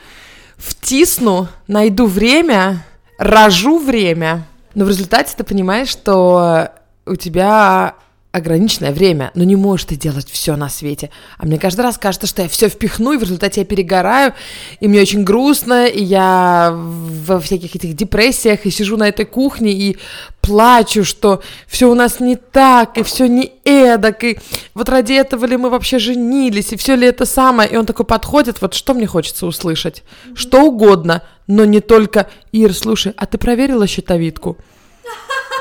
[0.57, 2.85] втисну, найду время,
[3.17, 4.45] рожу время.
[4.75, 6.69] Но в результате ты понимаешь, что
[7.05, 7.95] у тебя
[8.33, 11.11] ограниченное время, но не можешь ты делать все на свете.
[11.37, 14.33] А мне каждый раз кажется, что я все впихну, и в результате я перегораю,
[14.79, 19.71] и мне очень грустно, и я во всяких этих депрессиях, и сижу на этой кухне,
[19.71, 19.97] и
[20.41, 24.39] плачу, что все у нас не так, и все не эдак, и
[24.73, 27.69] вот ради этого ли мы вообще женились, и все ли это самое.
[27.69, 30.03] И он такой подходит, вот что мне хочется услышать?
[30.33, 34.57] Что угодно, но не только «Ир, слушай, а ты проверила щитовидку?»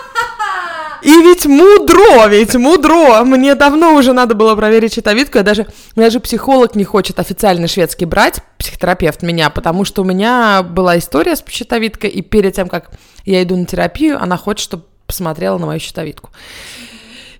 [1.02, 3.24] И ведь мудро, ведь мудро.
[3.24, 5.38] Мне давно уже надо было проверить щитовидку.
[5.38, 10.62] Я даже, даже психолог не хочет официально шведский брать, психотерапевт меня, потому что у меня
[10.62, 12.92] была история с щитовидкой, и перед тем, как
[13.24, 16.30] я иду на терапию, она хочет, чтобы посмотрела на мою щитовидку.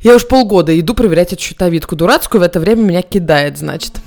[0.01, 4.01] Я уж полгода иду проверять эту щитовидку дурацкую, в это время меня кидает, значит.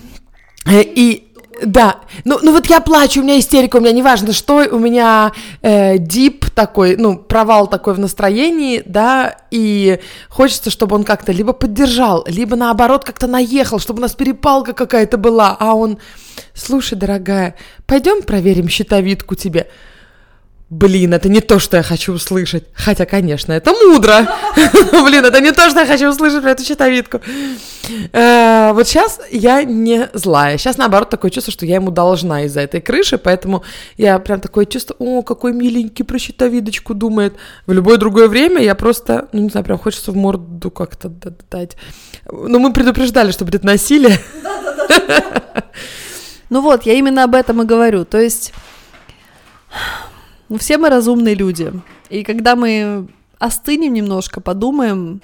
[0.66, 1.25] Э, и
[1.64, 5.32] да, ну, ну вот я плачу, у меня истерика, у меня неважно что, у меня
[5.62, 11.54] э, дип такой, ну, провал такой в настроении, да, и хочется, чтобы он как-то либо
[11.54, 15.98] поддержал, либо наоборот как-то наехал, чтобы у нас перепалка какая-то была, а он,
[16.54, 19.70] слушай, дорогая, пойдем проверим щитовидку тебе.
[20.70, 22.64] Блин, это не то, что я хочу услышать.
[22.74, 24.28] Хотя, конечно, это мудро.
[24.92, 27.22] Блин, это не то, что я хочу услышать про эту щитовидку.
[28.12, 30.58] Э, вот сейчас я не злая.
[30.58, 33.64] Сейчас, наоборот, такое чувство, что я ему должна из-за этой крыши, поэтому
[33.98, 37.36] я прям такое чувство, о, какой миленький про щитовидочку думает.
[37.68, 41.12] В любое другое время я просто, ну, не знаю, прям хочется в морду как-то
[41.52, 41.78] дать.
[42.32, 44.20] Но мы предупреждали, что будет насилие.
[46.52, 48.06] Ну вот, я именно об этом и говорю.
[48.06, 48.54] То есть
[50.56, 51.70] ну, все мы разумные люди.
[52.10, 53.08] И когда мы
[53.40, 55.22] остынем немножко, подумаем,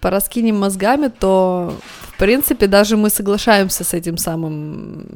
[0.00, 1.76] пораскинем мозгами, то,
[2.14, 5.06] в принципе, даже мы соглашаемся с этим самым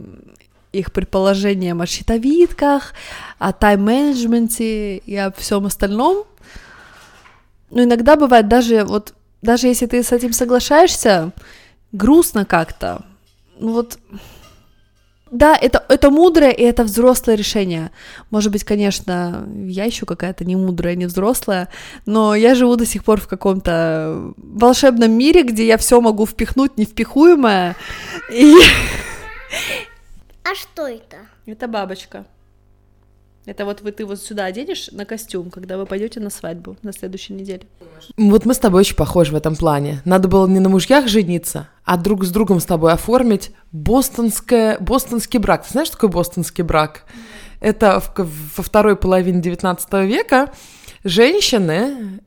[0.71, 2.93] их предположением о щитовидках,
[3.39, 6.25] о тайм-менеджменте и о всем остальном.
[7.71, 11.33] Но иногда бывает даже вот, даже если ты с этим соглашаешься,
[11.93, 13.07] грустно как-то.
[13.59, 13.99] Ну вот,
[15.31, 17.91] да, это, это мудрое и это взрослое решение.
[18.31, 21.69] Может быть, конечно, я еще какая-то не мудрая, не взрослая,
[22.07, 26.79] но я живу до сих пор в каком-то волшебном мире, где я все могу впихнуть
[26.79, 27.75] невпихуемое.
[28.33, 28.55] И...
[30.45, 31.17] А что это?
[31.45, 32.25] Это бабочка.
[33.47, 36.93] Это вот вы ты вот сюда оденешь на костюм, когда вы пойдете на свадьбу на
[36.93, 37.63] следующей неделе.
[38.17, 40.03] Вот мы с тобой очень похожи в этом плане.
[40.05, 45.39] Надо было не на мужьях жениться, а друг с другом с тобой оформить бостонское, бостонский
[45.39, 45.65] брак.
[45.65, 47.05] Ты знаешь, что такое бостонский брак?
[47.61, 48.13] Это в,
[48.57, 50.53] во второй половине 19 века
[51.05, 52.21] женщины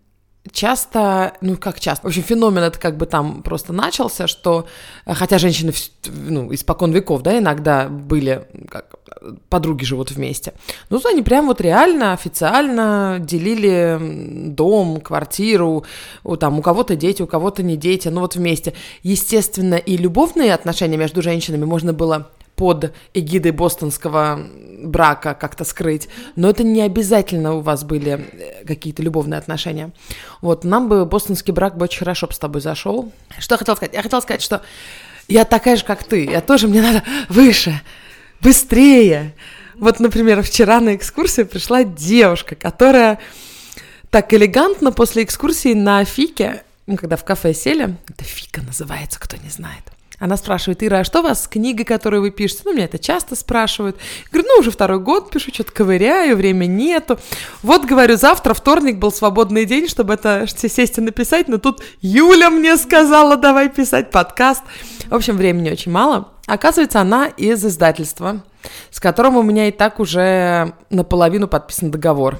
[0.52, 4.66] часто, ну как часто, в общем, феномен это как бы там просто начался, что,
[5.06, 5.74] э, хотя женщины,
[6.08, 8.96] ну, испокон веков, да, иногда были, как,
[9.50, 10.54] подруги живут вместе,
[10.90, 13.98] ну, они прям вот реально, официально делили
[14.50, 15.86] дом, квартиру,
[16.40, 18.74] там, у кого-то дети, у кого-то не дети, ну, вот вместе.
[19.04, 24.46] Естественно, и любовные отношения между женщинами можно было под эгидой бостонского
[24.84, 29.92] брака как-то скрыть, но это не обязательно у вас были э, какие-то любовные отношения.
[30.42, 33.14] Вот, нам бы бостонский брак бы очень хорошо бы с тобой зашел.
[33.38, 33.94] Что я хотела сказать?
[33.94, 34.62] Я хотела сказать, что
[35.30, 37.80] я такая же, как ты, я тоже, мне надо выше,
[38.42, 39.34] быстрее.
[39.76, 43.20] Вот, например, вчера на экскурсию пришла девушка, которая
[44.10, 49.38] так элегантно после экскурсии на Фике, мы когда в кафе сели, это Фика называется, кто
[49.38, 49.84] не знает,
[50.20, 52.64] она спрашивает, Ира, а что у вас с книгой, которую вы пишете?
[52.66, 53.98] Ну, меня это часто спрашивают.
[53.98, 57.18] Я говорю, ну, уже второй год пишу, что-то ковыряю, времени нету.
[57.64, 62.50] Вот, говорю, завтра, вторник был свободный день, чтобы это сесть и написать, но тут Юля
[62.50, 64.64] мне сказала, давай писать подкаст.
[65.08, 66.30] В общем, времени очень мало.
[66.48, 68.44] Оказывается, она из издательства,
[68.92, 72.40] с которым у меня и так уже наполовину подписан договор.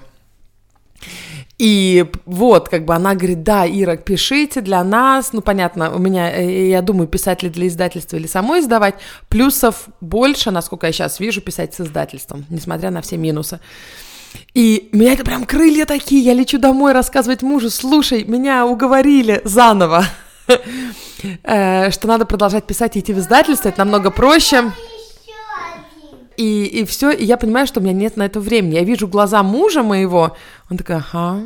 [1.60, 6.32] И вот, как бы она говорит, да, Ира, пишите для нас, ну, понятно, у меня,
[6.32, 8.96] э, я думаю, писать ли для издательства или самой издавать,
[9.28, 13.60] плюсов больше, насколько я сейчас вижу, писать с издательством, несмотря на все минусы.
[14.54, 20.06] И меня это прям крылья такие, я лечу домой рассказывать мужу, слушай, меня уговорили заново,
[21.44, 24.72] э, что надо продолжать писать и идти в издательство, это намного проще
[26.40, 28.76] и, и все, и я понимаю, что у меня нет на это времени.
[28.76, 30.38] Я вижу глаза мужа моего,
[30.70, 31.44] он такой, ага,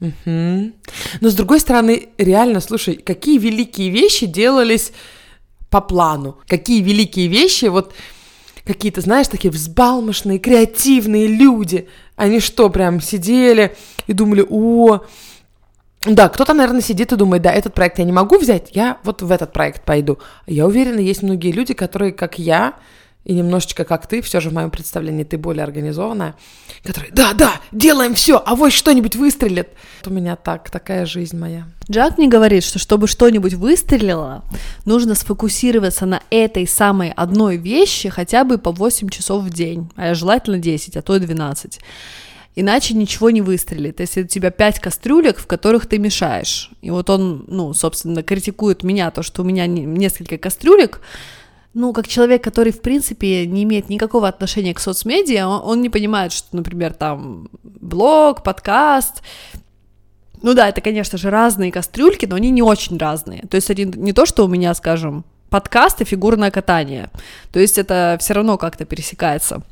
[0.00, 0.72] угу.
[1.20, 4.92] Но с другой стороны, реально, слушай, какие великие вещи делались
[5.68, 7.92] по плану, какие великие вещи, вот
[8.64, 15.00] какие-то, знаешь, такие взбалмошные, креативные люди, они что, прям сидели и думали, о,
[16.06, 19.20] да, кто-то, наверное, сидит и думает, да, этот проект я не могу взять, я вот
[19.20, 20.18] в этот проект пойду.
[20.46, 22.72] Я уверена, есть многие люди, которые, как я,
[23.28, 26.34] и немножечко как ты, все же в моем представлении ты более организованная,
[26.82, 29.68] которая, да, да, делаем все, а вот что-нибудь выстрелит.
[30.06, 31.68] У меня так, такая жизнь моя.
[31.90, 34.44] Джак мне говорит, что чтобы что-нибудь выстрелило,
[34.86, 40.14] нужно сфокусироваться на этой самой одной вещи хотя бы по 8 часов в день, а
[40.14, 41.80] желательно 10, а то и 12.
[42.56, 44.00] Иначе ничего не выстрелит.
[44.00, 46.70] Если у тебя пять кастрюлек, в которых ты мешаешь.
[46.80, 51.00] И вот он, ну, собственно, критикует меня, то, что у меня несколько кастрюлек,
[51.74, 55.90] ну, как человек, который, в принципе, не имеет никакого отношения к соцмедиа, он, он не
[55.90, 59.22] понимает, что, например, там блог, подкаст,
[60.42, 63.42] ну да, это, конечно же, разные кастрюльки, но они не очень разные.
[63.50, 67.10] То есть это не то, что у меня, скажем, подкаст и фигурное катание.
[67.52, 69.62] То есть это все равно как-то пересекается.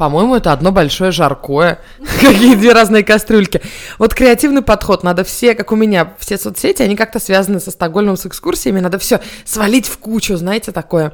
[0.00, 1.78] По-моему, это одно большое жаркое.
[2.22, 3.60] Какие две разные кастрюльки.
[3.98, 5.02] Вот креативный подход.
[5.02, 8.80] Надо все, как у меня, все соцсети, они как-то связаны со Стокгольмом, с экскурсиями.
[8.80, 11.12] Надо все свалить в кучу, знаете, такое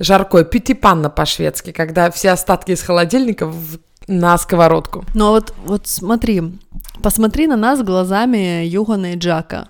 [0.00, 0.42] жаркое.
[0.42, 5.04] Пятипанна по-шведски, когда все остатки из холодильника в на сковородку.
[5.14, 6.42] А вот, вот смотри,
[7.04, 9.68] посмотри на нас глазами Югана и Джака.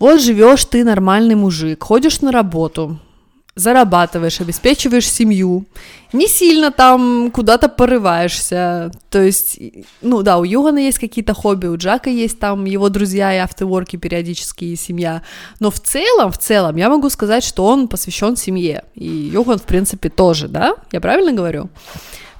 [0.00, 2.98] Вот живешь ты нормальный мужик, ходишь на работу,
[3.60, 5.64] зарабатываешь, обеспечиваешь семью,
[6.12, 9.58] не сильно там куда-то порываешься, то есть,
[10.02, 13.96] ну да, у Йогана есть какие-то хобби, у Джака есть там его друзья и автоворки
[13.96, 15.22] периодически, и семья,
[15.60, 19.64] но в целом, в целом, я могу сказать, что он посвящен семье, и Йоган, в
[19.64, 21.68] принципе, тоже, да, я правильно говорю?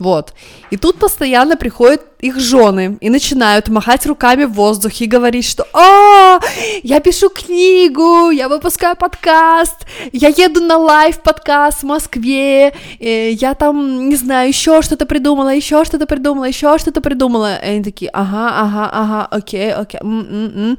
[0.00, 0.32] Вот.
[0.70, 5.66] И тут постоянно приходят их жены и начинают махать руками в воздухе и говорить, что
[5.74, 6.40] «О,
[6.82, 14.08] я пишу книгу, я выпускаю подкаст, я еду на лайв-подкаст в Москве, э, я там,
[14.08, 17.56] не знаю, еще что-то придумала, еще что-то придумала, еще что-то придумала».
[17.56, 20.78] И они такие «Ага, ага, ага, окей, окей, м-м-м».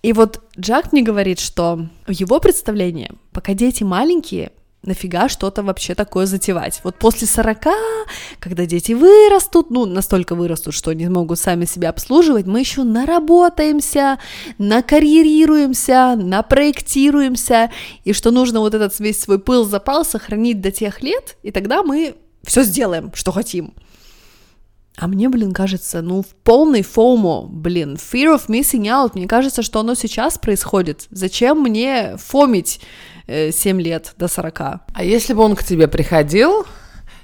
[0.00, 4.50] И вот Джак мне говорит, что в его представлении, пока дети маленькие,
[4.88, 6.80] нафига что-то вообще такое затевать.
[6.82, 7.58] Вот после 40,
[8.40, 14.18] когда дети вырастут, ну, настолько вырастут, что не могут сами себя обслуживать, мы еще наработаемся,
[14.58, 17.70] накарьерируемся, напроектируемся,
[18.04, 21.82] и что нужно вот этот весь свой пыл, запал сохранить до тех лет, и тогда
[21.82, 23.74] мы все сделаем, что хотим.
[24.96, 29.62] А мне, блин, кажется, ну, в полной фомо, блин, fear of missing out, мне кажется,
[29.62, 31.06] что оно сейчас происходит.
[31.10, 32.80] Зачем мне фомить
[33.28, 34.60] 7 э, лет до 40?
[34.60, 36.66] А если бы он к тебе приходил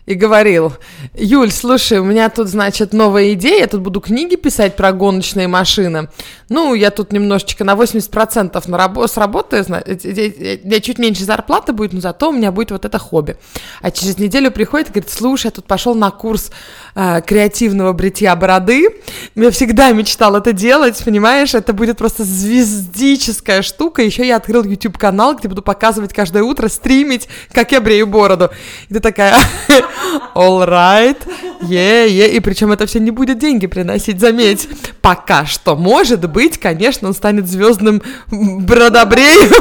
[0.06, 0.74] и говорил,
[1.14, 5.48] Юль, слушай, у меня тут, значит, новая идея, я тут буду книги писать про гоночные
[5.48, 6.08] машины.
[6.50, 12.00] Ну, я тут немножечко на 80% на рабо- сработаю, я чуть меньше зарплаты будет, но
[12.00, 13.36] зато у меня будет вот это хобби.
[13.80, 16.50] А через неделю приходит и говорит, слушай, я тут пошел на курс
[16.94, 18.88] э, креативного бритья бороды.
[19.34, 21.54] Я всегда мечтал это делать, понимаешь?
[21.54, 24.02] Это будет просто звездическая штука.
[24.02, 28.50] Еще я открыл YouTube-канал, где буду показывать каждое утро, стримить, как я брею бороду.
[28.90, 29.38] И ты такая,
[30.34, 31.18] all right,
[31.62, 32.28] yeah, yeah.
[32.28, 34.68] И причем это все не будет деньги приносить, заметь.
[35.00, 35.76] Пока что.
[35.76, 39.52] Может быть, конечно, он станет звездным бродобреем.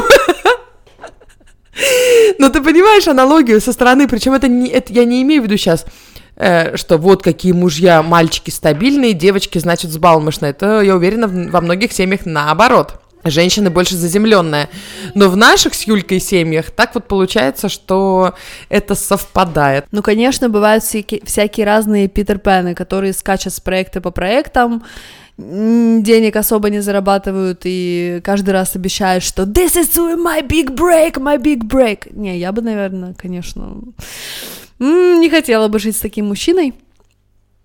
[2.38, 5.56] Но ты понимаешь аналогию со стороны, причем это, не, это я не имею в виду
[5.56, 5.84] сейчас
[6.36, 10.50] Э, что вот какие мужья, мальчики стабильные, девочки, значит, сбалмошные.
[10.50, 13.00] Это, я уверена, во многих семьях наоборот.
[13.24, 14.68] Женщины больше заземленная.
[15.14, 18.34] Но в наших с Юлькой семьях так вот получается, что
[18.68, 19.86] это совпадает.
[19.92, 24.84] Ну, конечно, бывают всякие, всякие разные Питер Пены, которые скачут с проекта по проектам,
[25.36, 31.38] денег особо не зарабатывают и каждый раз обещают, что this is my big break, my
[31.38, 32.12] big break.
[32.12, 33.78] Не, я бы, наверное, конечно,
[34.78, 36.74] не хотела бы жить с таким мужчиной.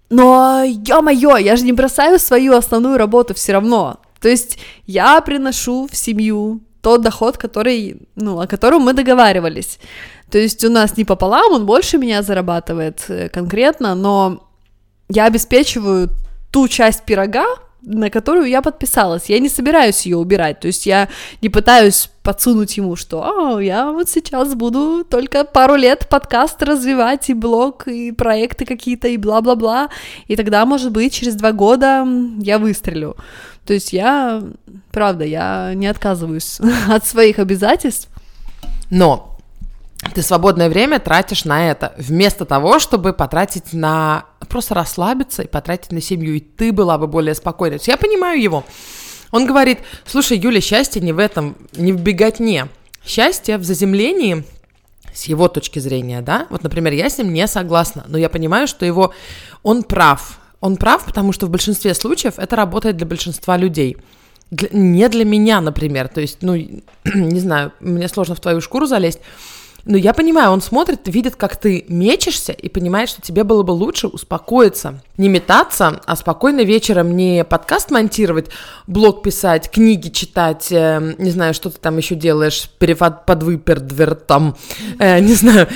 [0.10, 3.99] Но, ё-моё, я же не бросаю свою основную работу все равно.
[4.22, 9.80] То есть я приношу в семью тот доход, который, ну, о котором мы договаривались.
[10.32, 14.47] То есть у нас не пополам, он больше меня зарабатывает э, конкретно, но
[15.09, 16.09] я обеспечиваю
[16.51, 17.45] ту часть пирога,
[17.82, 19.30] на которую я подписалась.
[19.30, 21.07] Я не собираюсь ее убирать, то есть я
[21.41, 23.23] не пытаюсь подсунуть ему, что
[23.55, 29.07] а, я вот сейчас буду только пару лет подкаст развивать, и блог, и проекты какие-то,
[29.07, 29.89] и бла-бла-бла,
[30.27, 32.05] и тогда, может быть, через два года
[32.39, 33.15] я выстрелю.
[33.65, 34.43] То есть я,
[34.91, 36.59] правда, я не отказываюсь
[36.89, 38.09] от своих обязательств.
[38.89, 39.28] Но
[40.14, 44.26] ты свободное время тратишь на это, вместо того, чтобы потратить на...
[44.47, 48.66] Просто расслабиться и потратить на семью, и ты была бы более есть я понимаю его.
[49.32, 52.68] Он говорит, слушай, Юля, счастье не в этом, не в беготне.
[53.06, 54.43] Счастье в заземлении,
[55.14, 56.47] с его точки зрения, да?
[56.50, 59.14] Вот, например, я с ним не согласна, но я понимаю, что его...
[59.64, 60.39] Он прав.
[60.62, 63.97] Он прав, потому что в большинстве случаев это работает для большинства людей.
[64.52, 66.08] Для, не для меня, например.
[66.08, 66.56] То есть, ну,
[67.06, 69.20] не знаю, мне сложно в твою шкуру залезть,
[69.86, 73.71] но я понимаю, он смотрит, видит, как ты мечешься, и понимает, что тебе было бы
[73.71, 75.01] лучше успокоиться.
[75.17, 78.47] Не метаться, а спокойно вечером не подкаст монтировать,
[78.88, 84.55] блог писать, книги читать, э, не знаю, что ты там еще делаешь, перевод под выпердвертом,
[84.99, 85.67] э, не знаю,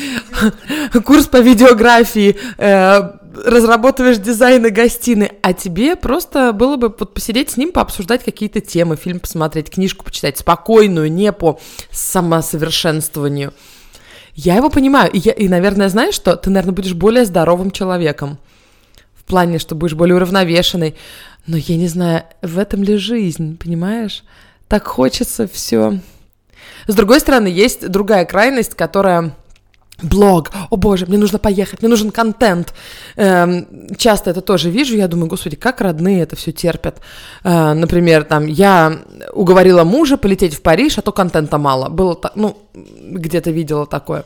[1.06, 3.02] курс по видеографии, э,
[3.46, 8.96] разрабатываешь дизайны гостиной, а тебе просто было бы вот посидеть с ним, пообсуждать какие-то темы,
[8.96, 11.60] фильм посмотреть, книжку почитать, спокойную, не по
[11.92, 13.54] самосовершенствованию.
[14.36, 15.12] Я его понимаю.
[15.12, 16.36] И, я, и, наверное, знаешь что?
[16.36, 18.40] Ты, наверное, будешь более здоровым человеком.
[19.16, 20.96] В плане, что будешь более уравновешенный.
[21.46, 24.24] Но я не знаю, в этом ли жизнь, понимаешь?
[24.68, 26.00] Так хочется все.
[26.88, 29.36] С другой стороны, есть другая крайность, которая
[30.04, 32.74] блог, о боже, мне нужно поехать, мне нужен контент.
[33.16, 37.02] Эм, часто это тоже вижу, я думаю, господи, как родные это все терпят.
[37.44, 39.00] Э, например, там, я
[39.34, 41.90] уговорила мужа полететь в Париж, а то контента мало.
[41.90, 44.26] Было так, ну, где-то видела такое.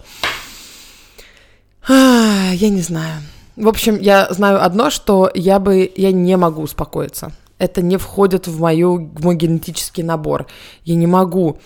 [1.88, 3.22] А, я не знаю.
[3.56, 7.32] В общем, я знаю одно, что я бы, я не могу успокоиться.
[7.58, 10.46] Это не входит в, мою, в мой генетический набор.
[10.84, 11.60] Я не могу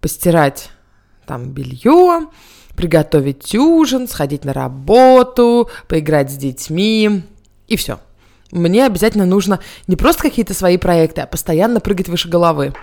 [0.00, 0.70] постирать
[1.26, 2.28] там белье,
[2.76, 7.22] приготовить ужин, сходить на работу, поиграть с детьми
[7.66, 7.98] и все.
[8.52, 9.58] Мне обязательно нужно
[9.88, 12.74] не просто какие-то свои проекты, а постоянно прыгать выше головы.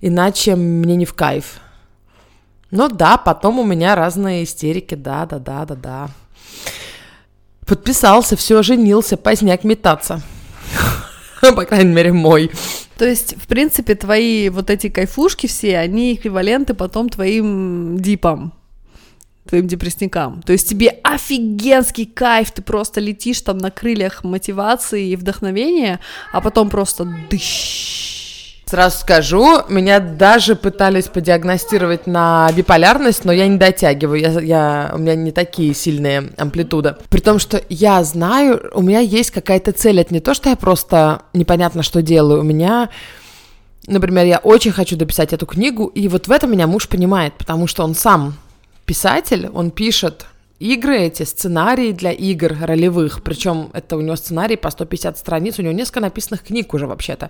[0.00, 1.60] Иначе мне не в кайф.
[2.70, 6.10] Ну да, потом у меня разные истерики, да, да, да, да, да.
[7.66, 10.20] Подписался, все, женился, поздняк метаться.
[11.40, 12.50] По крайней мере, мой.
[12.96, 18.57] То есть, в принципе, твои вот эти кайфушки все, они эквиваленты потом твоим дипам
[19.48, 20.42] твоим депрессникам.
[20.42, 26.00] То есть тебе офигенский кайф, ты просто летишь там на крыльях мотивации и вдохновения,
[26.32, 28.18] а потом просто дыщ.
[28.66, 34.98] Сразу скажу, меня даже пытались подиагностировать на биполярность, но я не дотягиваю, я, я, у
[34.98, 36.96] меня не такие сильные амплитуды.
[37.08, 40.56] При том, что я знаю, у меня есть какая-то цель, это не то, что я
[40.56, 42.90] просто непонятно что делаю, у меня
[43.86, 47.66] Например, я очень хочу дописать эту книгу, и вот в этом меня муж понимает, потому
[47.66, 48.34] что он сам
[48.88, 50.26] писатель, он пишет
[50.60, 55.62] игры эти, сценарии для игр ролевых, причем это у него сценарий по 150 страниц, у
[55.62, 57.28] него несколько написанных книг уже вообще-то.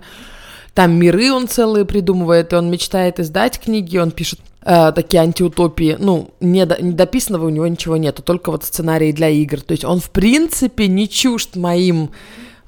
[0.73, 5.97] Там миры он целые придумывает, и он мечтает издать книги, он пишет э, такие антиутопии.
[5.99, 9.59] Ну, не, до, не дописанного у него ничего нету, только вот сценарии для игр.
[9.61, 12.11] То есть он, в принципе, не чужд моим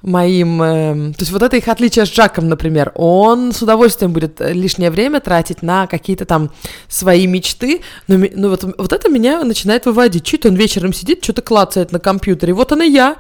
[0.02, 0.62] моим...
[0.62, 2.92] Э, то есть вот это их отличие с Джаком, например.
[2.96, 6.52] Он с удовольствием будет лишнее время тратить на какие-то там
[6.88, 10.24] свои мечты, но, но вот, вот это меня начинает выводить.
[10.24, 12.54] Чуть он вечером сидит, что-то клацает на компьютере.
[12.54, 13.18] Вот она я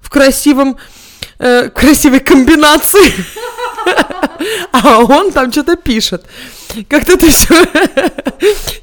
[0.00, 0.76] в красивом
[1.38, 3.12] э, красивой комбинации.
[4.72, 6.24] А он там что-то пишет.
[6.88, 7.54] Как-то это все,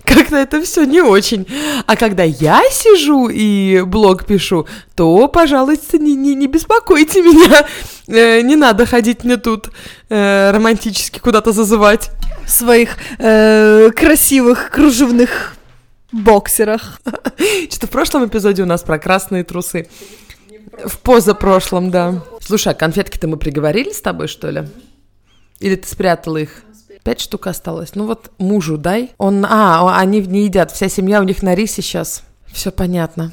[0.06, 1.48] как-то это все не очень.
[1.86, 7.66] А когда я сижу и блог пишу, то, пожалуйста, не, не, не беспокойте меня.
[8.08, 9.70] Э, не надо ходить мне тут
[10.10, 12.10] э, романтически куда-то зазывать.
[12.46, 15.56] В своих э, красивых кружевных
[16.12, 17.00] боксерах.
[17.70, 19.88] Что-то в прошлом эпизоде у нас про красные трусы.
[20.84, 22.24] В позапрошлом, да.
[22.40, 24.64] Слушай, а конфетки-то мы приговорили с тобой, что ли?
[25.60, 26.64] Или ты спрятала их?
[27.04, 27.96] Пять штук осталось.
[27.96, 29.12] Ну вот мужу дай.
[29.18, 30.72] Он, а, они не едят.
[30.72, 32.24] Вся семья у них на рисе сейчас.
[32.48, 33.32] Все понятно.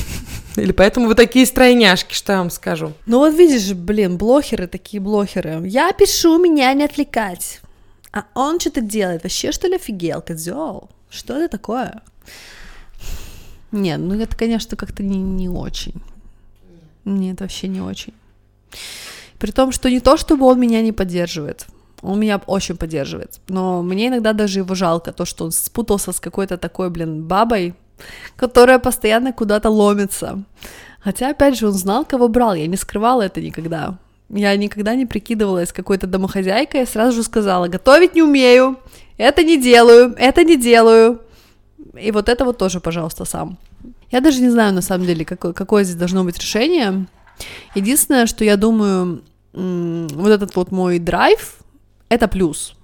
[0.56, 2.92] Или поэтому вы такие стройняшки, что я вам скажу.
[3.06, 5.62] Ну вот видишь, блин, блохеры такие блохеры.
[5.64, 7.60] Я пишу, меня не отвлекать.
[8.12, 9.22] А он что-то делает.
[9.22, 10.90] Вообще, что ли, офигел, козел?
[11.10, 12.02] Что это такое?
[13.70, 15.94] Нет, ну это, конечно, как-то не, не очень.
[17.04, 18.12] Нет, вообще не очень.
[19.42, 21.66] При том, что не то, чтобы он меня не поддерживает.
[22.00, 23.40] Он меня очень поддерживает.
[23.48, 27.74] Но мне иногда даже его жалко, то, что он спутался с какой-то такой, блин, бабой,
[28.36, 30.44] которая постоянно куда-то ломится.
[31.00, 33.98] Хотя, опять же, он знал, кого брал, я не скрывала это никогда.
[34.28, 38.78] Я никогда не прикидывалась какой-то домохозяйкой, я сразу же сказала, готовить не умею,
[39.16, 41.20] это не делаю, это не делаю.
[42.00, 43.58] И вот это вот тоже, пожалуйста, сам.
[44.12, 47.06] Я даже не знаю, на самом деле, какое, какое здесь должно быть решение.
[47.74, 49.22] Единственное, что я думаю,
[49.52, 51.58] вот этот вот мой драйв,
[52.08, 52.74] это плюс.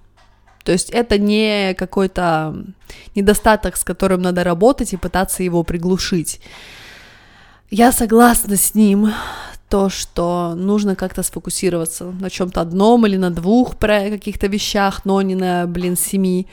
[0.64, 2.64] То есть это не какой-то
[3.14, 6.40] недостаток, с которым надо работать и пытаться его приглушить.
[7.70, 9.12] Я согласна с ним,
[9.68, 15.34] то, что нужно как-то сфокусироваться на чем-то одном или на двух каких-то вещах, но не
[15.34, 16.46] на, блин, семи.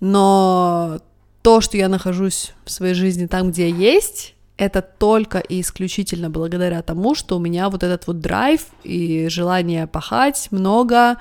[0.00, 0.98] Но
[1.42, 6.30] то, что я нахожусь в своей жизни там, где я есть, это только и исключительно
[6.30, 11.16] благодаря тому, что у меня вот этот вот драйв и желание пахать много,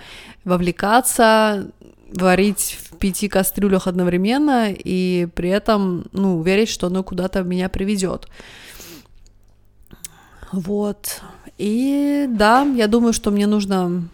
[0.45, 1.71] вовлекаться,
[2.13, 8.27] варить в пяти кастрюлях одновременно и при этом, ну, верить, что оно куда-то меня приведет.
[10.51, 11.21] Вот.
[11.57, 14.07] И да, я думаю, что мне нужно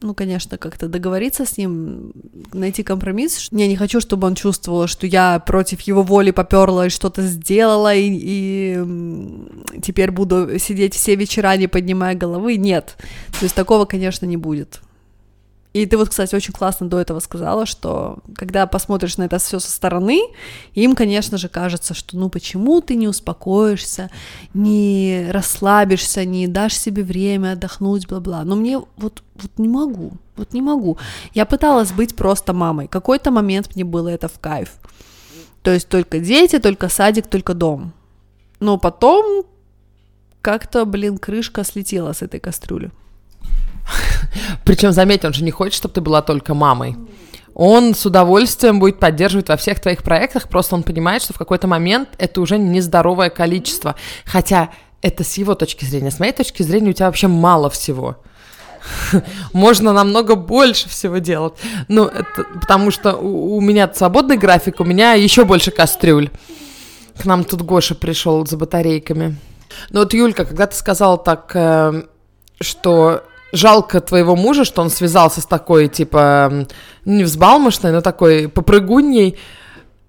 [0.00, 2.12] ну, конечно, как-то договориться с ним,
[2.52, 3.48] найти компромисс.
[3.50, 7.94] Я не хочу, чтобы он чувствовал, что я против его воли поперла и что-то сделала,
[7.94, 12.56] и, и теперь буду сидеть все вечера, не поднимая головы.
[12.56, 12.96] Нет.
[13.38, 14.82] То есть такого, конечно, не будет.
[15.76, 19.58] И ты вот, кстати, очень классно до этого сказала, что когда посмотришь на это все
[19.58, 20.22] со стороны,
[20.72, 24.10] им, конечно же, кажется, что ну почему ты не успокоишься,
[24.54, 28.42] не расслабишься, не дашь себе время отдохнуть, бла-бла.
[28.44, 30.96] Но мне вот, вот не могу, вот не могу.
[31.34, 32.88] Я пыталась быть просто мамой.
[32.88, 34.78] Какой-то момент мне было это в кайф.
[35.60, 37.92] То есть только дети, только садик, только дом.
[38.60, 39.44] Но потом
[40.40, 42.90] как-то, блин, крышка слетела с этой кастрюли.
[44.64, 46.96] Причем, заметь, он же не хочет, чтобы ты была только мамой.
[47.54, 51.66] Он с удовольствием будет поддерживать во всех твоих проектах, просто он понимает, что в какой-то
[51.66, 53.96] момент это уже нездоровое количество.
[54.26, 54.70] Хотя
[55.00, 56.10] это с его точки зрения.
[56.10, 58.16] С моей точки зрения у тебя вообще мало всего.
[59.52, 61.54] можно намного больше всего делать.
[61.88, 66.30] Ну, это потому что у, у меня свободный график, у меня еще больше кастрюль.
[67.20, 69.36] К нам тут Гоша пришел за батарейками.
[69.90, 72.02] Ну вот, Юлька, когда ты сказала так, э,
[72.60, 73.22] что
[73.52, 76.66] жалко твоего мужа, что он связался с такой, типа,
[77.04, 79.38] не взбалмошной, но такой попрыгуньей,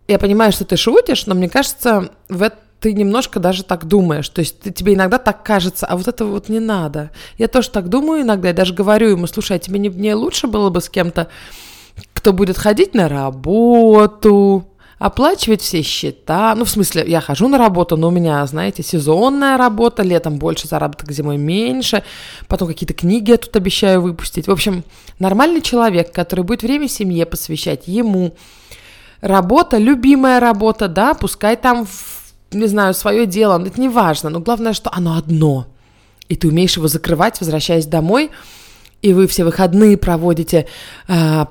[0.08, 4.30] я понимаю, что ты шутишь, но мне кажется, в это ты немножко даже так думаешь.
[4.30, 7.12] То есть ты, тебе иногда так кажется, а вот это вот не надо.
[7.38, 10.48] Я тоже так думаю иногда, я даже говорю ему, слушай, а тебе не, не лучше
[10.48, 11.28] было бы с кем-то,
[12.14, 14.68] кто будет ходить на работу,
[15.00, 16.54] оплачивать все счета.
[16.56, 20.68] Ну, в смысле, я хожу на работу, но у меня, знаете, сезонная работа, летом больше
[20.68, 22.04] заработок, зимой меньше.
[22.48, 24.48] Потом какие-то книги я тут обещаю выпустить.
[24.48, 24.84] В общем,
[25.20, 28.34] нормальный человек, который будет время семье посвящать ему.
[29.22, 31.88] Работа, любимая работа, да, пускай там,
[32.52, 35.68] не знаю, свое дело, это не важно, но главное, что оно одно.
[36.30, 38.32] И ты умеешь его закрывать, возвращаясь домой,
[39.02, 40.68] и вы все выходные проводите
[41.08, 41.48] а,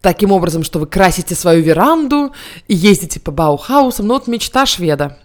[0.00, 2.32] таким образом, что вы красите свою веранду
[2.68, 4.06] и ездите по Баухаусам.
[4.06, 5.18] Ну вот мечта шведа.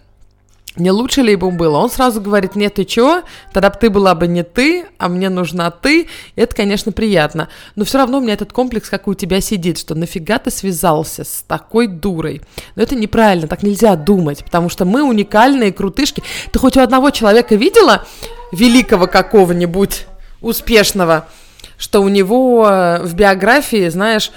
[0.76, 1.76] Не лучше ли ему было?
[1.76, 3.22] Он сразу говорит, нет, ты чего?
[3.52, 6.02] Тогда бы ты была бы не ты, а мне нужна ты.
[6.34, 7.50] И это, конечно, приятно.
[7.76, 11.24] Но все равно у меня этот комплекс, как у тебя сидит, что нафига ты связался
[11.24, 12.40] с такой дурой?
[12.74, 16.22] Но это неправильно, так нельзя думать, потому что мы уникальные крутышки.
[16.50, 18.06] Ты хоть у одного человека видела
[18.50, 20.06] великого какого-нибудь
[20.40, 21.28] успешного,
[21.76, 24.32] что у него э, в биографии, знаешь,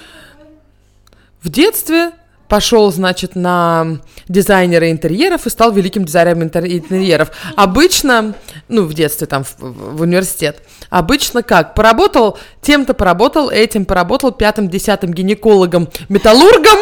[1.46, 2.10] в детстве
[2.48, 7.30] пошел, значит, на дизайнера интерьеров и стал великим дизайнером интерьеров.
[7.54, 8.34] Обычно,
[8.66, 11.76] ну, в детстве, там, в, в университет, обычно как?
[11.76, 16.78] Поработал, тем-то поработал, этим поработал, пятым, десятым гинекологом, металлургом,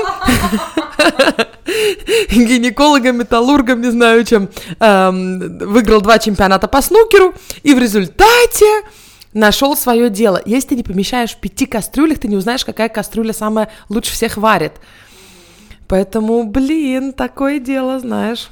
[2.30, 4.48] гинекологом, металлургом, не знаю чем,
[4.80, 8.82] выиграл два чемпионата по снукеру, и в результате
[9.34, 10.40] нашел свое дело.
[10.46, 14.36] Если ты не помещаешь в пяти кастрюлях, ты не узнаешь, какая кастрюля самая лучше всех
[14.36, 14.72] варит.
[15.86, 18.48] Поэтому, блин, такое дело, знаешь.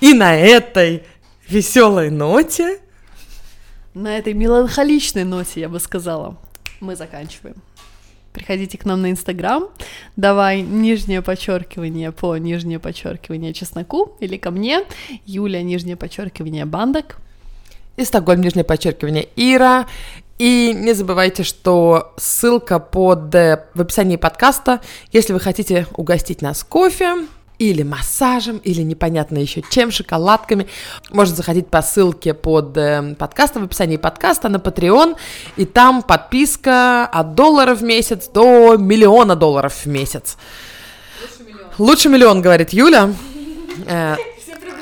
[0.00, 1.02] И на этой
[1.46, 2.80] веселой ноте...
[3.92, 6.36] На этой меланхоличной ноте, я бы сказала,
[6.80, 7.56] мы заканчиваем.
[8.32, 9.68] Приходите к нам на Инстаграм,
[10.16, 14.82] давай нижнее подчеркивание по нижнее подчеркивание чесноку или ко мне,
[15.24, 17.16] Юля нижнее подчеркивание бандок
[17.96, 19.86] и Стокгольм, нижнее подчеркивание, Ира.
[20.38, 26.62] И не забывайте, что ссылка под э, в описании подкаста, если вы хотите угостить нас
[26.62, 27.26] кофе,
[27.58, 30.66] или массажем, или непонятно еще чем, шоколадками.
[31.10, 35.16] Можно заходить по ссылке под э, подкастом, в описании подкаста на Patreon,
[35.56, 40.36] и там подписка от доллара в месяц до миллиона долларов в месяц.
[41.22, 41.70] Лучше миллион.
[41.78, 43.10] Лучше миллион, говорит Юля.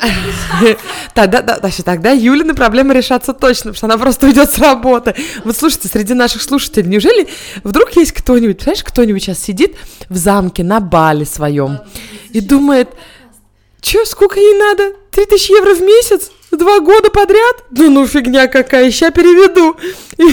[1.15, 5.15] Тогда, да, да, тогда Юлины проблемы решатся точно, потому что она просто уйдет с работы.
[5.45, 7.29] Вот слушайте, среди наших слушателей, неужели
[7.63, 9.77] вдруг есть кто-нибудь, знаешь, кто-нибудь сейчас сидит
[10.09, 11.81] в замке на бале своем
[12.31, 12.89] и думает,
[13.81, 14.95] что, сколько ей надо?
[15.11, 16.31] 3000 евро в месяц?
[16.51, 17.65] Два года подряд?
[17.71, 19.77] Ну, ну, фигня какая, сейчас переведу.
[20.17, 20.31] И,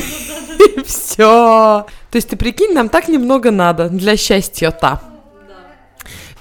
[0.80, 1.86] и все.
[2.12, 5.02] То есть ты прикинь, нам так немного надо для счастья-то.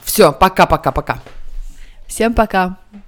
[0.05, 1.21] Все, пока-пока-пока.
[2.07, 2.77] Всем пока.